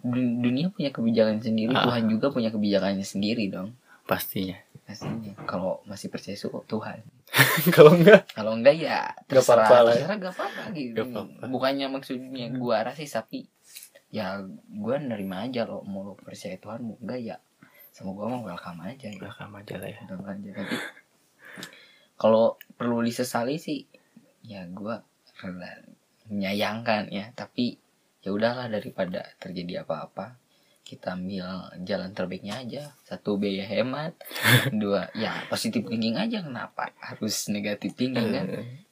dunia 0.06 0.72
punya 0.72 0.90
kebijakan 0.96 1.44
sendiri 1.44 1.76
Ah. 1.76 1.84
Tuhan 1.88 2.08
juga 2.08 2.32
punya 2.32 2.50
kebijakannya 2.50 3.04
sendiri 3.04 3.52
dong. 3.52 3.76
Pastinya. 4.08 4.56
Pastinya. 4.88 5.36
Kalau 5.46 5.84
masih 5.86 6.10
percaya 6.10 6.34
suku 6.34 6.64
Tuhan. 6.66 7.04
Kalau 7.76 7.94
enggak? 7.94 8.26
Kalau 8.34 8.58
enggak 8.58 8.76
ya 8.80 9.14
terserah 9.30 9.70
apa-apa 9.70 9.86
lah 9.86 9.94
ya. 9.94 9.96
terserah 10.02 10.18
gak 10.18 10.34
apa-apa 10.34 10.64
gitu. 10.74 10.94
Nggak 10.98 11.08
apa-apa. 11.14 11.44
bukannya 11.46 11.88
maksudnya 11.94 12.48
gua 12.58 12.78
rasis 12.82 13.14
tapi 13.14 13.46
ya 14.10 14.42
gua 14.74 14.98
nerima 14.98 15.46
aja 15.46 15.70
lo 15.70 15.86
mau 15.86 16.02
lo 16.02 16.14
percaya 16.18 16.58
Tuhan 16.58 16.82
mau 16.82 16.98
enggak 16.98 17.20
ya 17.22 17.38
sama 17.94 18.18
gua 18.18 18.26
mau 18.34 18.42
welcome 18.42 18.82
aja 18.82 19.08
ya. 19.14 19.20
Welcome 19.22 19.54
aja 19.62 19.76
lah 19.78 19.90
ya. 19.94 20.00
Welcome 20.10 20.26
aja. 20.26 20.50
Tapi 20.58 20.76
kalau 22.18 22.46
perlu 22.74 23.06
disesali 23.06 23.62
sih 23.62 23.86
ya 24.42 24.66
gua 24.74 25.06
rela 25.44 25.86
menyayangkan 26.34 27.14
ya. 27.14 27.30
Tapi 27.38 27.78
ya 28.20 28.30
udahlah 28.36 28.68
daripada 28.68 29.24
terjadi 29.40 29.88
apa-apa 29.88 30.40
kita 30.90 31.14
ambil 31.14 31.70
jalan 31.86 32.10
terbaiknya 32.18 32.66
aja. 32.66 32.84
Satu 33.06 33.38
biaya 33.38 33.62
hemat. 33.70 34.18
Dua 34.82 35.06
ya 35.14 35.46
positif 35.46 35.86
thinking 35.86 36.18
aja. 36.18 36.42
Kenapa 36.42 36.90
harus 36.98 37.46
negatif 37.54 37.94
thinking 37.94 38.34
kan? 38.34 38.46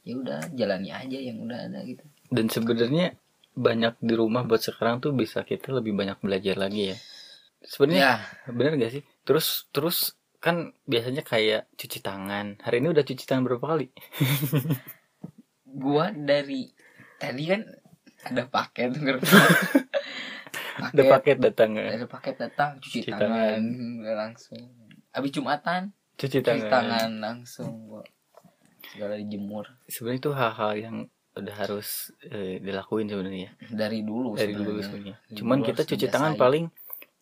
Ya 0.06 0.14
udah 0.14 0.42
jalani 0.54 0.94
aja 0.94 1.18
yang 1.18 1.42
udah 1.42 1.58
ada 1.66 1.82
gitu. 1.82 2.06
Dan 2.30 2.54
sebenarnya 2.54 3.18
banyak 3.58 3.98
di 3.98 4.14
rumah 4.14 4.46
buat 4.46 4.62
sekarang 4.62 5.02
tuh 5.02 5.18
bisa 5.18 5.42
kita 5.42 5.74
lebih 5.74 5.98
banyak 5.98 6.22
belajar 6.22 6.54
lagi 6.62 6.94
ya. 6.94 6.98
Sebenarnya 7.66 8.22
ya. 8.22 8.54
bener 8.54 8.78
gak 8.78 8.94
sih? 8.94 9.04
Terus 9.26 9.66
terus 9.74 10.14
kan 10.38 10.78
biasanya 10.86 11.26
kayak 11.26 11.66
cuci 11.74 12.06
tangan. 12.06 12.62
Hari 12.62 12.78
ini 12.78 12.94
udah 12.94 13.02
cuci 13.02 13.26
tangan 13.26 13.42
berapa 13.50 13.66
kali? 13.66 13.90
Gua 15.82 16.14
dari 16.14 16.70
tadi 17.18 17.44
kan 17.50 17.66
ada 18.34 18.44
paket 18.48 18.92
ada 20.78 21.04
paket. 21.18 21.38
datang 21.42 21.72
ya? 21.74 21.98
ada 21.98 22.06
paket 22.06 22.36
datang 22.38 22.78
cuci, 22.78 23.02
Cuci 23.06 23.12
tangan, 23.12 23.62
langsung. 24.04 24.62
Habis 25.14 25.32
jumatan 25.34 25.92
cuci 26.18 26.42
cuci 26.42 26.46
tangan, 26.46 26.70
tangan 26.70 27.12
langsung 27.22 27.90
gua 27.90 28.04
segala 28.94 29.18
dijemur. 29.18 29.66
Sebenarnya 29.90 30.20
itu 30.22 30.32
hal-hal 30.34 30.72
yang 30.78 30.98
udah 31.38 31.56
harus 31.58 32.14
eh, 32.30 32.58
dilakuin 32.62 33.10
sebenarnya. 33.10 33.54
Dari 33.70 34.02
dulu 34.02 34.34
dari 34.34 34.54
dulu 34.58 34.82
sebenarnya. 34.82 35.22
cuman 35.38 35.62
dulu 35.62 35.68
kita 35.70 35.82
cuci 35.86 36.08
tangan 36.10 36.34
paling 36.34 36.66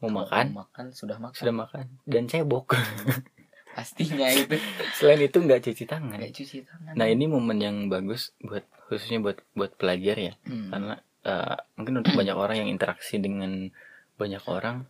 mau 0.03 0.23
makan 0.23 0.55
makan 0.55 0.85
sudah 0.91 1.17
makan. 1.19 1.35
sudah 1.35 1.55
makan. 1.55 1.85
Dan 2.07 2.27
cebok 2.27 2.75
pastinya 3.75 4.31
itu 4.31 4.55
selain 4.95 5.19
itu 5.21 5.37
nggak 5.37 5.61
cuci 5.61 5.83
tangan 5.83 6.15
nggak 6.15 6.31
cuci 6.31 6.57
tangan 6.63 6.93
nah 6.95 7.05
ini 7.05 7.27
momen 7.27 7.59
yang 7.59 7.77
bagus 7.85 8.31
buat 8.39 8.63
khususnya 8.87 9.19
buat 9.19 9.37
buat 9.51 9.75
pelajar 9.75 10.15
ya 10.17 10.33
Hmm. 10.47 10.71
karena 10.71 10.95
eh, 11.21 11.57
mungkin 11.75 11.93
untuk 11.99 12.13
banyak 12.19 12.33
orang 12.33 12.55
yang 12.63 12.69
interaksi 12.71 13.19
dengan 13.19 13.67
banyak 14.15 14.39
orang 14.47 14.87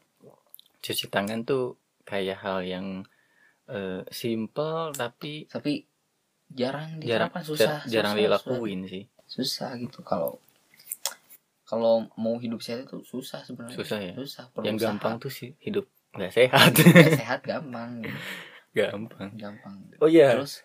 cuci 0.80 1.10
tangan 1.10 1.41
tuh 1.41 1.74
kayak 2.06 2.38
hal 2.39 2.62
yang 2.62 3.02
eh, 3.65 4.06
simple 4.13 4.93
tapi 4.93 5.50
tapi 5.50 5.82
jarang 6.45 7.02
jarang 7.02 7.34
diterapkan 7.34 7.41
susah 7.43 7.82
jar- 7.82 7.89
jarang 7.89 8.13
susah, 8.13 8.21
dilakuin 8.21 8.82
sih 8.86 9.04
susah, 9.26 9.34
susah 9.34 9.69
gitu 9.82 10.00
kalau 10.06 10.38
kalau 11.65 12.06
mau 12.15 12.38
hidup 12.38 12.62
sehat 12.62 12.86
itu 12.86 13.02
susah 13.02 13.41
sebenarnya 13.41 13.74
Susah 13.74 13.98
ya? 14.00 14.13
susah 14.13 14.45
yang 14.62 14.78
usaha. 14.78 14.93
gampang 14.93 15.17
tuh 15.17 15.34
sih 15.34 15.58
hidup 15.58 15.89
nggak 16.13 16.30
sehat 16.32 16.69
Nggak 16.71 17.17
sehat 17.24 17.39
gampang 17.41 18.06
gitu. 18.06 18.19
Gampang. 18.75 19.31
Gampang. 19.39 19.73
Oh 20.03 20.09
iya. 20.11 20.35
Terus? 20.35 20.61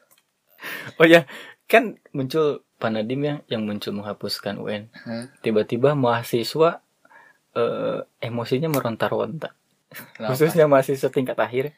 Oh 1.01 1.07
ya 1.07 1.25
kan 1.71 1.97
muncul 2.11 2.67
Panadim 2.81 3.21
ya 3.23 3.35
yang 3.47 3.69
muncul 3.69 3.93
menghapuskan 3.93 4.57
UN 4.57 4.89
tiba-tiba 5.45 5.93
mahasiswa 5.93 6.81
eh, 7.55 8.01
emosinya 8.25 8.73
meronta-ronta. 8.73 9.53
Khususnya 10.17 10.65
mahasiswa 10.67 11.13
tingkat 11.13 11.37
akhir. 11.37 11.77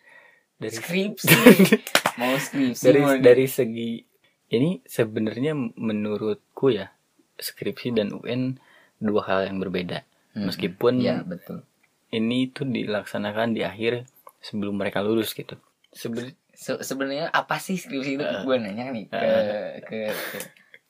Dari 0.56 0.72
skripsi. 0.72 1.26
Mau 2.22 2.38
skripsi 2.38 2.82
dari 2.86 3.00
mau 3.02 3.18
dari 3.18 3.46
segi 3.50 3.98
ini 4.52 4.78
sebenarnya 4.84 5.56
menurutku 5.56 6.70
ya 6.70 6.92
skripsi 7.40 7.96
dan 7.96 8.14
UN 8.14 8.60
dua 9.02 9.26
hal 9.26 9.50
yang 9.50 9.58
berbeda. 9.58 10.06
Hmm. 10.32 10.48
meskipun 10.48 11.04
ya 11.04 11.20
betul. 11.20 11.60
ini 12.08 12.48
tuh 12.48 12.64
dilaksanakan 12.64 13.52
di 13.52 13.68
akhir 13.68 14.08
sebelum 14.40 14.80
mereka 14.80 15.04
lulus 15.04 15.36
gitu 15.36 15.60
Seben- 15.92 16.34
Se- 16.52 16.80
sebenarnya 16.80 17.28
apa 17.28 17.56
sih 17.56 17.74
skripsi 17.74 18.10
itu? 18.14 18.24
Gue 18.42 18.56
nanya 18.56 18.88
nih 18.88 19.08
ke 19.08 19.18
ke 19.82 20.00
ke, 20.12 20.38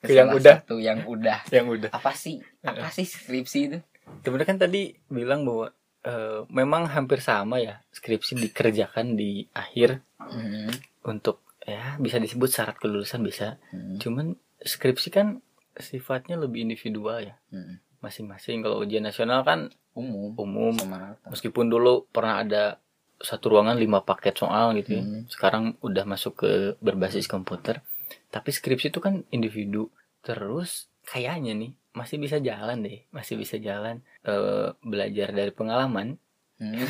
Ke 0.01 0.11
yang 0.11 0.29
salah 0.29 0.35
udah. 0.37 0.55
satu 0.59 0.77
yang 0.77 1.01
udah. 1.05 1.39
Yang 1.49 1.67
udah. 1.73 1.91
Apa 1.93 2.13
sih 2.13 2.43
apa 2.61 2.89
sih 2.89 3.05
skripsi 3.05 3.59
itu? 3.65 3.79
Sebenarnya 4.21 4.49
kan 4.49 4.59
tadi 4.61 4.83
bilang 5.09 5.43
bahwa 5.43 5.71
eh, 6.03 6.43
memang 6.49 6.87
hampir 6.89 7.19
sama 7.19 7.59
ya 7.59 7.79
skripsi 7.89 8.39
dikerjakan 8.41 9.15
di 9.15 9.47
akhir. 9.51 10.03
Hmm. 10.19 10.71
untuk 11.03 11.43
ya 11.61 11.99
bisa 11.99 12.19
disebut 12.19 12.47
syarat 12.49 12.75
kelulusan 12.77 13.23
bisa. 13.23 13.59
Hmm. 13.71 13.99
cuman 13.99 14.35
skripsi 14.57 15.11
kan 15.11 15.43
sifatnya 15.73 16.35
lebih 16.37 16.63
individual 16.65 17.23
ya. 17.23 17.35
Hmm. 17.49 17.79
masing-masing. 17.99 18.61
Kalau 18.61 18.83
ujian 18.83 19.03
nasional 19.03 19.43
kan 19.43 19.71
umum. 19.93 20.35
umum. 20.35 20.75
Sama 20.75 20.99
rata. 21.01 21.27
Meskipun 21.29 21.67
dulu 21.67 22.07
pernah 22.09 22.43
ada 22.43 22.82
satu 23.23 23.55
ruangan 23.55 23.79
lima 23.79 24.03
paket 24.03 24.35
soal 24.35 24.75
gitu 24.77 24.99
ya. 24.99 25.03
Hmm. 25.03 25.25
sekarang 25.31 25.79
udah 25.81 26.05
masuk 26.05 26.43
ke 26.43 26.51
berbasis 26.83 27.31
komputer. 27.31 27.81
Tapi 28.29 28.51
skripsi 28.51 28.91
itu 28.91 28.99
kan 28.99 29.23
individu. 29.31 29.89
Terus 30.27 30.91
kayaknya 31.07 31.55
nih 31.55 31.73
masih 31.95 32.19
bisa 32.19 32.43
jalan 32.43 32.83
deh. 32.83 33.07
Masih 33.15 33.39
bisa 33.39 33.57
jalan 33.63 34.03
eh, 34.27 34.75
belajar 34.83 35.31
dari 35.31 35.55
pengalaman. 35.55 36.19
Hmm. 36.59 36.83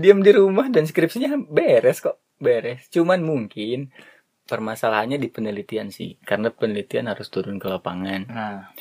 diam 0.00 0.24
di 0.24 0.32
rumah 0.32 0.70
dan 0.72 0.86
skripsinya 0.86 1.36
beres 1.50 2.00
kok. 2.00 2.16
Beres. 2.40 2.88
Cuman 2.88 3.20
mungkin 3.20 3.92
permasalahannya 4.46 5.18
di 5.20 5.28
penelitian 5.28 5.92
sih. 5.92 6.16
Karena 6.22 6.54
penelitian 6.54 7.10
harus 7.10 7.28
turun 7.28 7.58
ke 7.60 7.66
lapangan. 7.68 8.22
Nah, 8.30 8.72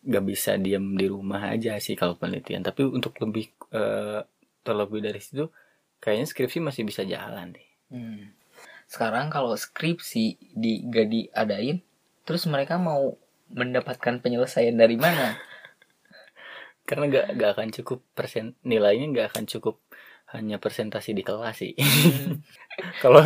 gak 0.00 0.24
bisa 0.24 0.56
diam 0.56 0.96
di 0.96 1.06
rumah 1.10 1.50
aja 1.50 1.76
sih 1.82 1.96
kalau 1.98 2.16
penelitian. 2.16 2.62
Tapi 2.62 2.86
untuk 2.86 3.16
lebih 3.20 3.50
eh, 3.74 4.20
terlebih 4.62 5.00
dari 5.00 5.20
situ 5.22 5.48
kayaknya 6.00 6.26
skripsi 6.28 6.58
masih 6.60 6.82
bisa 6.84 7.02
jalan 7.04 7.52
deh 7.52 7.68
hmm. 7.92 8.24
sekarang 8.90 9.28
kalau 9.28 9.54
skripsi 9.54 10.40
di 10.56 10.82
gak 10.90 11.06
diadain, 11.06 11.78
terus 12.26 12.44
mereka 12.50 12.76
mau 12.80 13.14
mendapatkan 13.50 14.22
penyelesaian 14.22 14.74
dari 14.78 14.94
mana? 14.94 15.34
karena 16.90 17.06
gak 17.06 17.26
gak 17.38 17.50
akan 17.54 17.68
cukup 17.70 18.02
persen 18.18 18.58
nilainya 18.66 19.06
gak 19.14 19.26
akan 19.34 19.44
cukup 19.46 19.78
hanya 20.30 20.62
presentasi 20.62 21.10
di 21.10 21.26
kelas 21.26 21.58
sih 21.58 21.74
kalau 23.02 23.22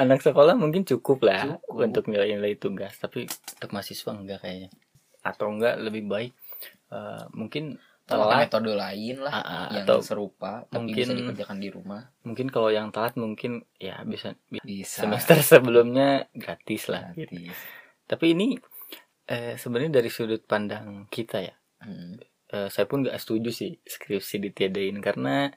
anak 0.00 0.24
sekolah 0.24 0.56
mungkin 0.56 0.88
cukup 0.88 1.28
lah 1.28 1.60
Cukup. 1.60 1.84
untuk 1.84 2.04
nilai-nilai 2.08 2.56
tugas 2.56 2.96
tapi 2.96 3.28
untuk 3.28 3.70
mahasiswa 3.76 4.12
enggak 4.16 4.40
kayaknya 4.40 4.70
atau 5.20 5.52
enggak 5.52 5.76
lebih 5.80 6.08
baik 6.08 6.32
eh, 6.92 7.24
mungkin 7.36 7.76
Atau 8.06 8.22
telat 8.22 8.46
metode 8.46 8.72
lain 8.72 9.16
lah 9.18 9.32
ah, 9.32 9.42
ah, 9.42 9.66
yang 9.68 9.82
atau 9.82 9.98
serupa 9.98 10.62
tapi 10.64 10.94
bisa 10.94 11.10
mungkin- 11.10 11.34
dikerjakan 11.34 11.58
di 11.58 11.68
rumah. 11.68 12.02
mungkin 12.22 12.46
kalau 12.48 12.70
yang 12.70 12.88
telat 12.88 13.14
mungkin 13.14 13.52
ya 13.76 13.98
bisa 14.02 14.38
bi- 14.46 14.62
Bisa. 14.62 15.02
semester 15.02 15.34
sebelumnya 15.58 16.30
gratis 16.32 16.86
lah 16.86 17.10
gitu. 17.12 17.34
Gratis. 17.34 17.58
tapi 18.04 18.26
ini 18.32 18.54
eh, 19.26 19.54
sebenarnya 19.54 19.98
dari 19.98 20.06
sudut 20.06 20.40
pandang 20.40 21.04
kita 21.06 21.42
ya 21.42 21.54
Hmm. 21.76 22.14
eh, 22.48 22.68
saya 22.68 22.84
pun 22.84 23.02
gak 23.02 23.14
setuju 23.16 23.50
sih 23.50 23.76
skripsi 23.76 24.38
ditiadain 24.40 24.96
karena 24.98 25.50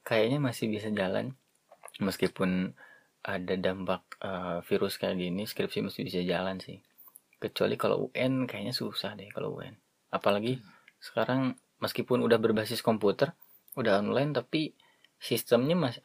kayaknya 0.00 0.40
masih 0.40 0.66
bisa 0.66 0.88
jalan 0.90 1.36
meskipun 1.98 2.72
ada 3.22 3.54
dampak 3.54 4.02
eh, 4.18 4.58
virus 4.64 4.96
kayak 4.96 5.14
gini 5.14 5.44
skripsi 5.44 5.78
masih 5.82 6.02
bisa 6.02 6.20
jalan 6.22 6.56
sih 6.56 6.80
kecuali 7.36 7.76
kalau 7.76 8.08
UN 8.08 8.44
kayaknya 8.44 8.72
susah 8.72 9.12
deh 9.12 9.28
kalau 9.28 9.52
UN 9.54 9.76
apalagi 10.08 10.60
sekarang 10.98 11.56
meskipun 11.80 12.20
udah 12.20 12.36
berbasis 12.36 12.80
komputer 12.80 13.32
udah 13.74 13.98
online 13.98 14.32
tapi 14.32 14.72
sistemnya 15.16 15.74
masih 15.74 16.02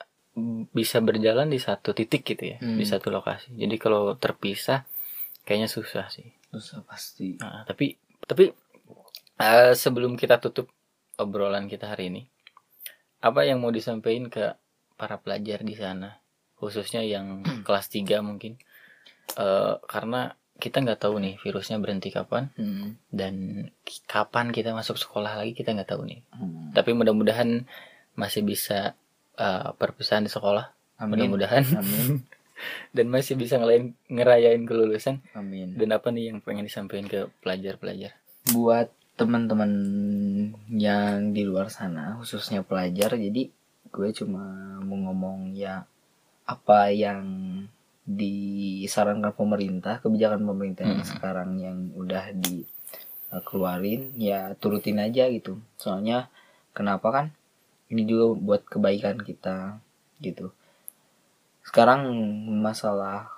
bisa 0.71 0.99
berjalan 0.99 1.47
di 1.47 1.55
satu 1.57 1.91
titik 1.91 2.25
gitu 2.25 2.43
ya 2.45 2.57
Hmm. 2.59 2.75
di 2.75 2.83
satu 2.83 3.07
lokasi. 3.07 3.55
Jadi 3.55 3.75
kalau 3.75 4.15
terpisah 4.15 4.83
kayaknya 5.43 5.67
susah 5.67 6.11
sih. 6.11 6.27
Susah 6.51 6.83
pasti. 6.83 7.39
Nah, 7.39 7.63
tapi 7.63 7.95
tapi 8.19 8.51
eh, 9.37 9.71
sebelum 9.71 10.15
kita 10.15 10.39
tutup 10.39 10.67
obrolan 11.15 11.67
kita 11.67 11.87
hari 11.87 12.11
ini, 12.11 12.21
apa 13.21 13.43
yang 13.43 13.63
mau 13.63 13.71
disampaikan 13.71 14.27
ke 14.27 14.55
para 14.95 15.15
pelajar 15.15 15.59
di 15.61 15.75
sana, 15.75 16.19
khususnya 16.55 16.99
yang 16.99 17.39
kelas 17.63 17.87
3 17.87 18.19
mungkin, 18.19 18.59
Eh, 19.25 19.75
karena 19.89 20.37
kita 20.55 20.79
nggak 20.79 21.03
tahu 21.03 21.19
nih 21.19 21.35
virusnya 21.43 21.77
berhenti 21.77 22.09
kapan 22.09 22.47
Hmm. 22.55 22.95
dan 23.11 23.67
kapan 24.07 24.55
kita 24.55 24.71
masuk 24.71 24.95
sekolah 24.95 25.35
lagi 25.35 25.51
kita 25.51 25.75
nggak 25.75 25.89
tahu 25.91 26.07
nih. 26.07 26.23
Hmm. 26.31 26.71
Tapi 26.71 26.95
mudah-mudahan 26.95 27.67
masih 28.15 28.41
bisa 28.41 28.95
eh, 29.35 29.69
perpisahan 29.75 30.23
di 30.23 30.31
sekolah, 30.31 30.71
mudah-mudahan 31.03 31.63
Amin. 31.75 32.23
dan 32.95 33.11
masih 33.11 33.35
bisa 33.35 33.59
ngelain 33.59 33.91
ngerayain 34.07 34.63
kelulusan. 34.63 35.19
Amin. 35.35 35.75
Dan 35.75 35.91
apa 35.91 36.07
nih 36.07 36.31
yang 36.31 36.39
pengen 36.39 36.63
disampaikan 36.63 37.07
ke 37.11 37.27
pelajar-pelajar? 37.43 38.15
buat 38.45 38.93
teman-teman 39.17 39.71
yang 40.69 41.33
di 41.33 41.41
luar 41.41 41.73
sana 41.73 42.13
khususnya 42.21 42.61
pelajar 42.61 43.17
jadi 43.17 43.49
gue 43.89 44.09
cuma 44.13 44.43
mau 44.85 44.97
ngomong 45.09 45.55
ya 45.57 45.87
apa 46.45 46.93
yang 46.93 47.25
disarankan 48.05 49.33
pemerintah 49.33 49.97
kebijakan 49.97 50.45
pemerintah 50.45 50.85
yang 50.85 51.01
Hmm. 51.01 51.09
sekarang 51.09 51.49
yang 51.57 51.77
udah 51.97 52.29
dikeluarin 52.37 54.13
ya 54.15 54.53
turutin 54.61 55.01
aja 55.01 55.25
gitu. 55.33 55.57
Soalnya 55.81 56.29
kenapa 56.77 57.09
kan? 57.09 57.25
Ini 57.89 58.05
juga 58.05 58.37
buat 58.37 58.61
kebaikan 58.65 59.21
kita 59.21 59.81
gitu. 60.21 60.53
Sekarang 61.65 62.05
masalah 62.61 63.29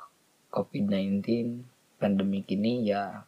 COVID-19 0.52 1.24
pandemik 1.98 2.52
ini 2.52 2.92
ya 2.92 3.24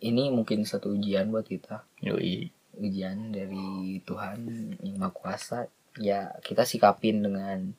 ini 0.00 0.32
mungkin 0.32 0.64
satu 0.64 0.96
ujian 0.96 1.28
buat 1.28 1.44
kita. 1.44 1.84
Yoi. 2.00 2.48
ujian 2.80 3.28
dari 3.28 4.00
Tuhan 4.08 4.40
yang 4.80 4.96
Maha 4.96 5.12
Kuasa. 5.12 5.68
Ya 6.00 6.32
kita 6.40 6.64
sikapin 6.64 7.20
dengan 7.20 7.76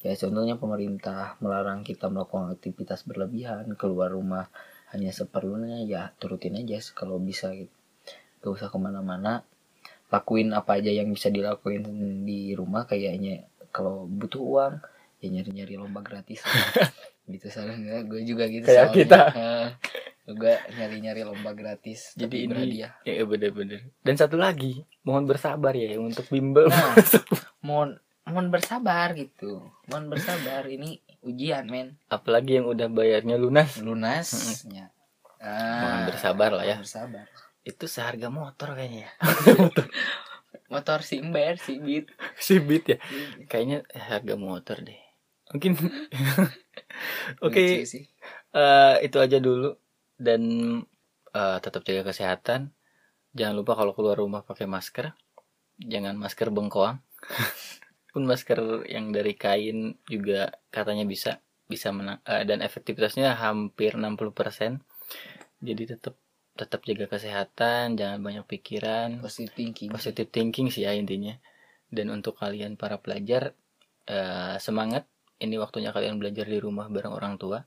ya 0.00 0.16
contohnya 0.16 0.56
pemerintah 0.56 1.36
melarang 1.44 1.84
kita 1.84 2.08
melakukan 2.08 2.56
aktivitas 2.56 3.04
berlebihan 3.04 3.76
keluar 3.76 4.08
rumah 4.12 4.48
hanya 4.90 5.12
seperlunya 5.12 5.84
ya 5.84 6.10
turutin 6.16 6.56
aja 6.56 6.80
kalau 6.96 7.20
bisa 7.20 7.52
gitu 7.52 7.70
gak 8.40 8.52
usah 8.56 8.68
ke 8.72 8.78
mana-mana 8.80 9.44
lakuin 10.08 10.56
apa 10.56 10.80
aja 10.80 10.90
yang 10.90 11.12
bisa 11.12 11.28
dilakuin 11.28 11.84
di 12.24 12.56
rumah 12.56 12.88
kayaknya 12.88 13.46
kalau 13.70 14.08
butuh 14.08 14.40
uang 14.42 14.74
ya 15.20 15.28
nyari-nyari 15.30 15.76
lomba 15.76 16.00
gratis 16.00 16.40
gitu 17.30 17.46
saran 17.46 17.84
gue 17.84 17.98
gue 18.10 18.20
juga 18.26 18.50
gitu 18.50 18.66
Kayak 18.66 18.90
soalnya. 18.90 18.98
kita. 18.98 19.20
Gue 20.30 20.54
nyari-nyari 20.78 21.26
lomba 21.26 21.50
gratis 21.58 22.14
Jadi 22.14 22.46
ini 22.46 22.54
berhadiah 22.54 22.92
ya 23.02 23.26
bener-bener. 23.26 23.90
Dan 23.98 24.14
satu 24.14 24.38
lagi, 24.38 24.86
mohon 25.02 25.26
bersabar 25.26 25.74
ya 25.74 25.98
untuk 25.98 26.22
bimbel. 26.30 26.70
Nah, 26.70 26.94
mohon 27.66 27.98
mohon 28.30 28.48
bersabar 28.48 29.12
gitu 29.12 29.60
mohon 29.86 30.06
bersabar 30.08 30.64
ini 30.66 30.98
ujian 31.20 31.68
men 31.68 32.00
Apalagi 32.08 32.56
yang 32.58 32.66
udah 32.66 32.88
bayarnya 32.88 33.36
lunas. 33.36 33.76
lunasnya 33.82 34.88
ah, 35.38 35.80
Mohon 35.84 36.00
bersabar 36.08 36.50
lah 36.54 36.64
ya. 36.64 36.76
bersabar 36.80 37.26
Itu 37.60 37.84
seharga 37.86 38.32
motor 38.32 38.72
kayaknya 38.72 39.04
ya. 39.04 39.10
motor 40.72 41.02
simber 41.02 41.58
sibit 41.58 42.08
si 42.40 42.56
beat 42.56 42.84
ya. 42.88 42.98
Kayaknya 43.46 43.84
harga 43.92 44.34
motor 44.38 44.80
deh. 44.80 44.96
Mungkin 45.52 45.76
Oke, 47.44 47.82
Lucu 47.82 47.84
sih. 47.84 48.04
eh, 48.54 48.94
itu 49.04 49.18
aja 49.18 49.36
dulu 49.38 49.74
dan 50.16 50.40
eh, 51.30 51.58
tetap 51.60 51.84
jaga 51.84 52.10
kesehatan. 52.14 52.70
Jangan 53.36 53.54
lupa 53.54 53.76
kalau 53.76 53.92
keluar 53.92 54.16
rumah 54.18 54.40
pakai 54.40 54.64
masker. 54.64 55.12
Jangan 55.76 56.16
masker 56.16 56.48
bengkoang. 56.48 56.98
Pun 58.10 58.26
masker 58.26 58.86
yang 58.90 59.14
dari 59.14 59.38
kain 59.38 59.98
juga 60.06 60.50
katanya 60.68 61.06
bisa 61.06 61.40
bisa 61.70 61.94
menang 61.94 62.18
eh, 62.26 62.42
dan 62.42 62.60
efektivitasnya 62.66 63.38
hampir 63.38 63.94
60%. 63.94 64.82
Jadi 65.62 65.82
tetap 65.86 66.18
tetap 66.58 66.82
jaga 66.82 67.06
kesehatan, 67.06 67.94
jangan 67.94 68.20
banyak 68.20 68.44
pikiran, 68.44 69.22
positive 69.22 69.54
thinking 69.54 69.88
positive 69.94 70.28
thinking 70.28 70.68
sih 70.68 70.84
ya 70.84 70.92
intinya. 70.92 71.38
Dan 71.86 72.10
untuk 72.10 72.38
kalian 72.38 72.74
para 72.74 72.98
pelajar 72.98 73.54
eh, 74.10 74.56
semangat. 74.58 75.06
Ini 75.40 75.56
waktunya 75.56 75.88
kalian 75.88 76.20
belajar 76.20 76.44
di 76.44 76.60
rumah 76.60 76.92
bareng 76.92 77.16
orang 77.16 77.40
tua, 77.40 77.64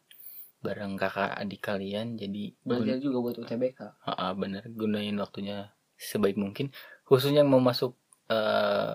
bareng 0.61 0.93
kakak 0.93 1.33
adik 1.41 1.61
kalian. 1.65 2.21
Jadi 2.21 2.53
belajar 2.61 3.01
juga 3.01 3.17
buat 3.17 3.35
UTBK 3.41 3.79
Ah, 4.05 4.29
ah, 4.29 4.31
bener 4.37 4.61
gunain 4.69 5.17
waktunya 5.17 5.73
sebaik 5.97 6.35
mungkin 6.35 6.69
khususnya 7.07 7.45
yang 7.45 7.51
mau 7.51 7.63
masuk 7.63 7.95
Eh, 8.31 8.93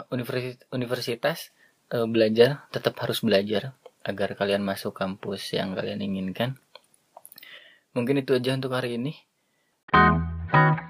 universitas, 0.72 1.52
uh, 1.92 2.08
belajar 2.08 2.64
tetap 2.72 2.96
harus 3.04 3.20
belajar 3.20 3.76
agar 4.00 4.32
kalian 4.32 4.64
masuk 4.64 4.96
kampus 4.96 5.52
yang 5.52 5.76
kalian 5.76 6.00
inginkan. 6.00 6.56
Mungkin 7.92 8.24
itu 8.24 8.32
aja 8.32 8.56
untuk 8.56 8.72
hari 8.72 8.96
ini. 8.96 9.12
Thank 10.48 10.80
you. 10.80 10.87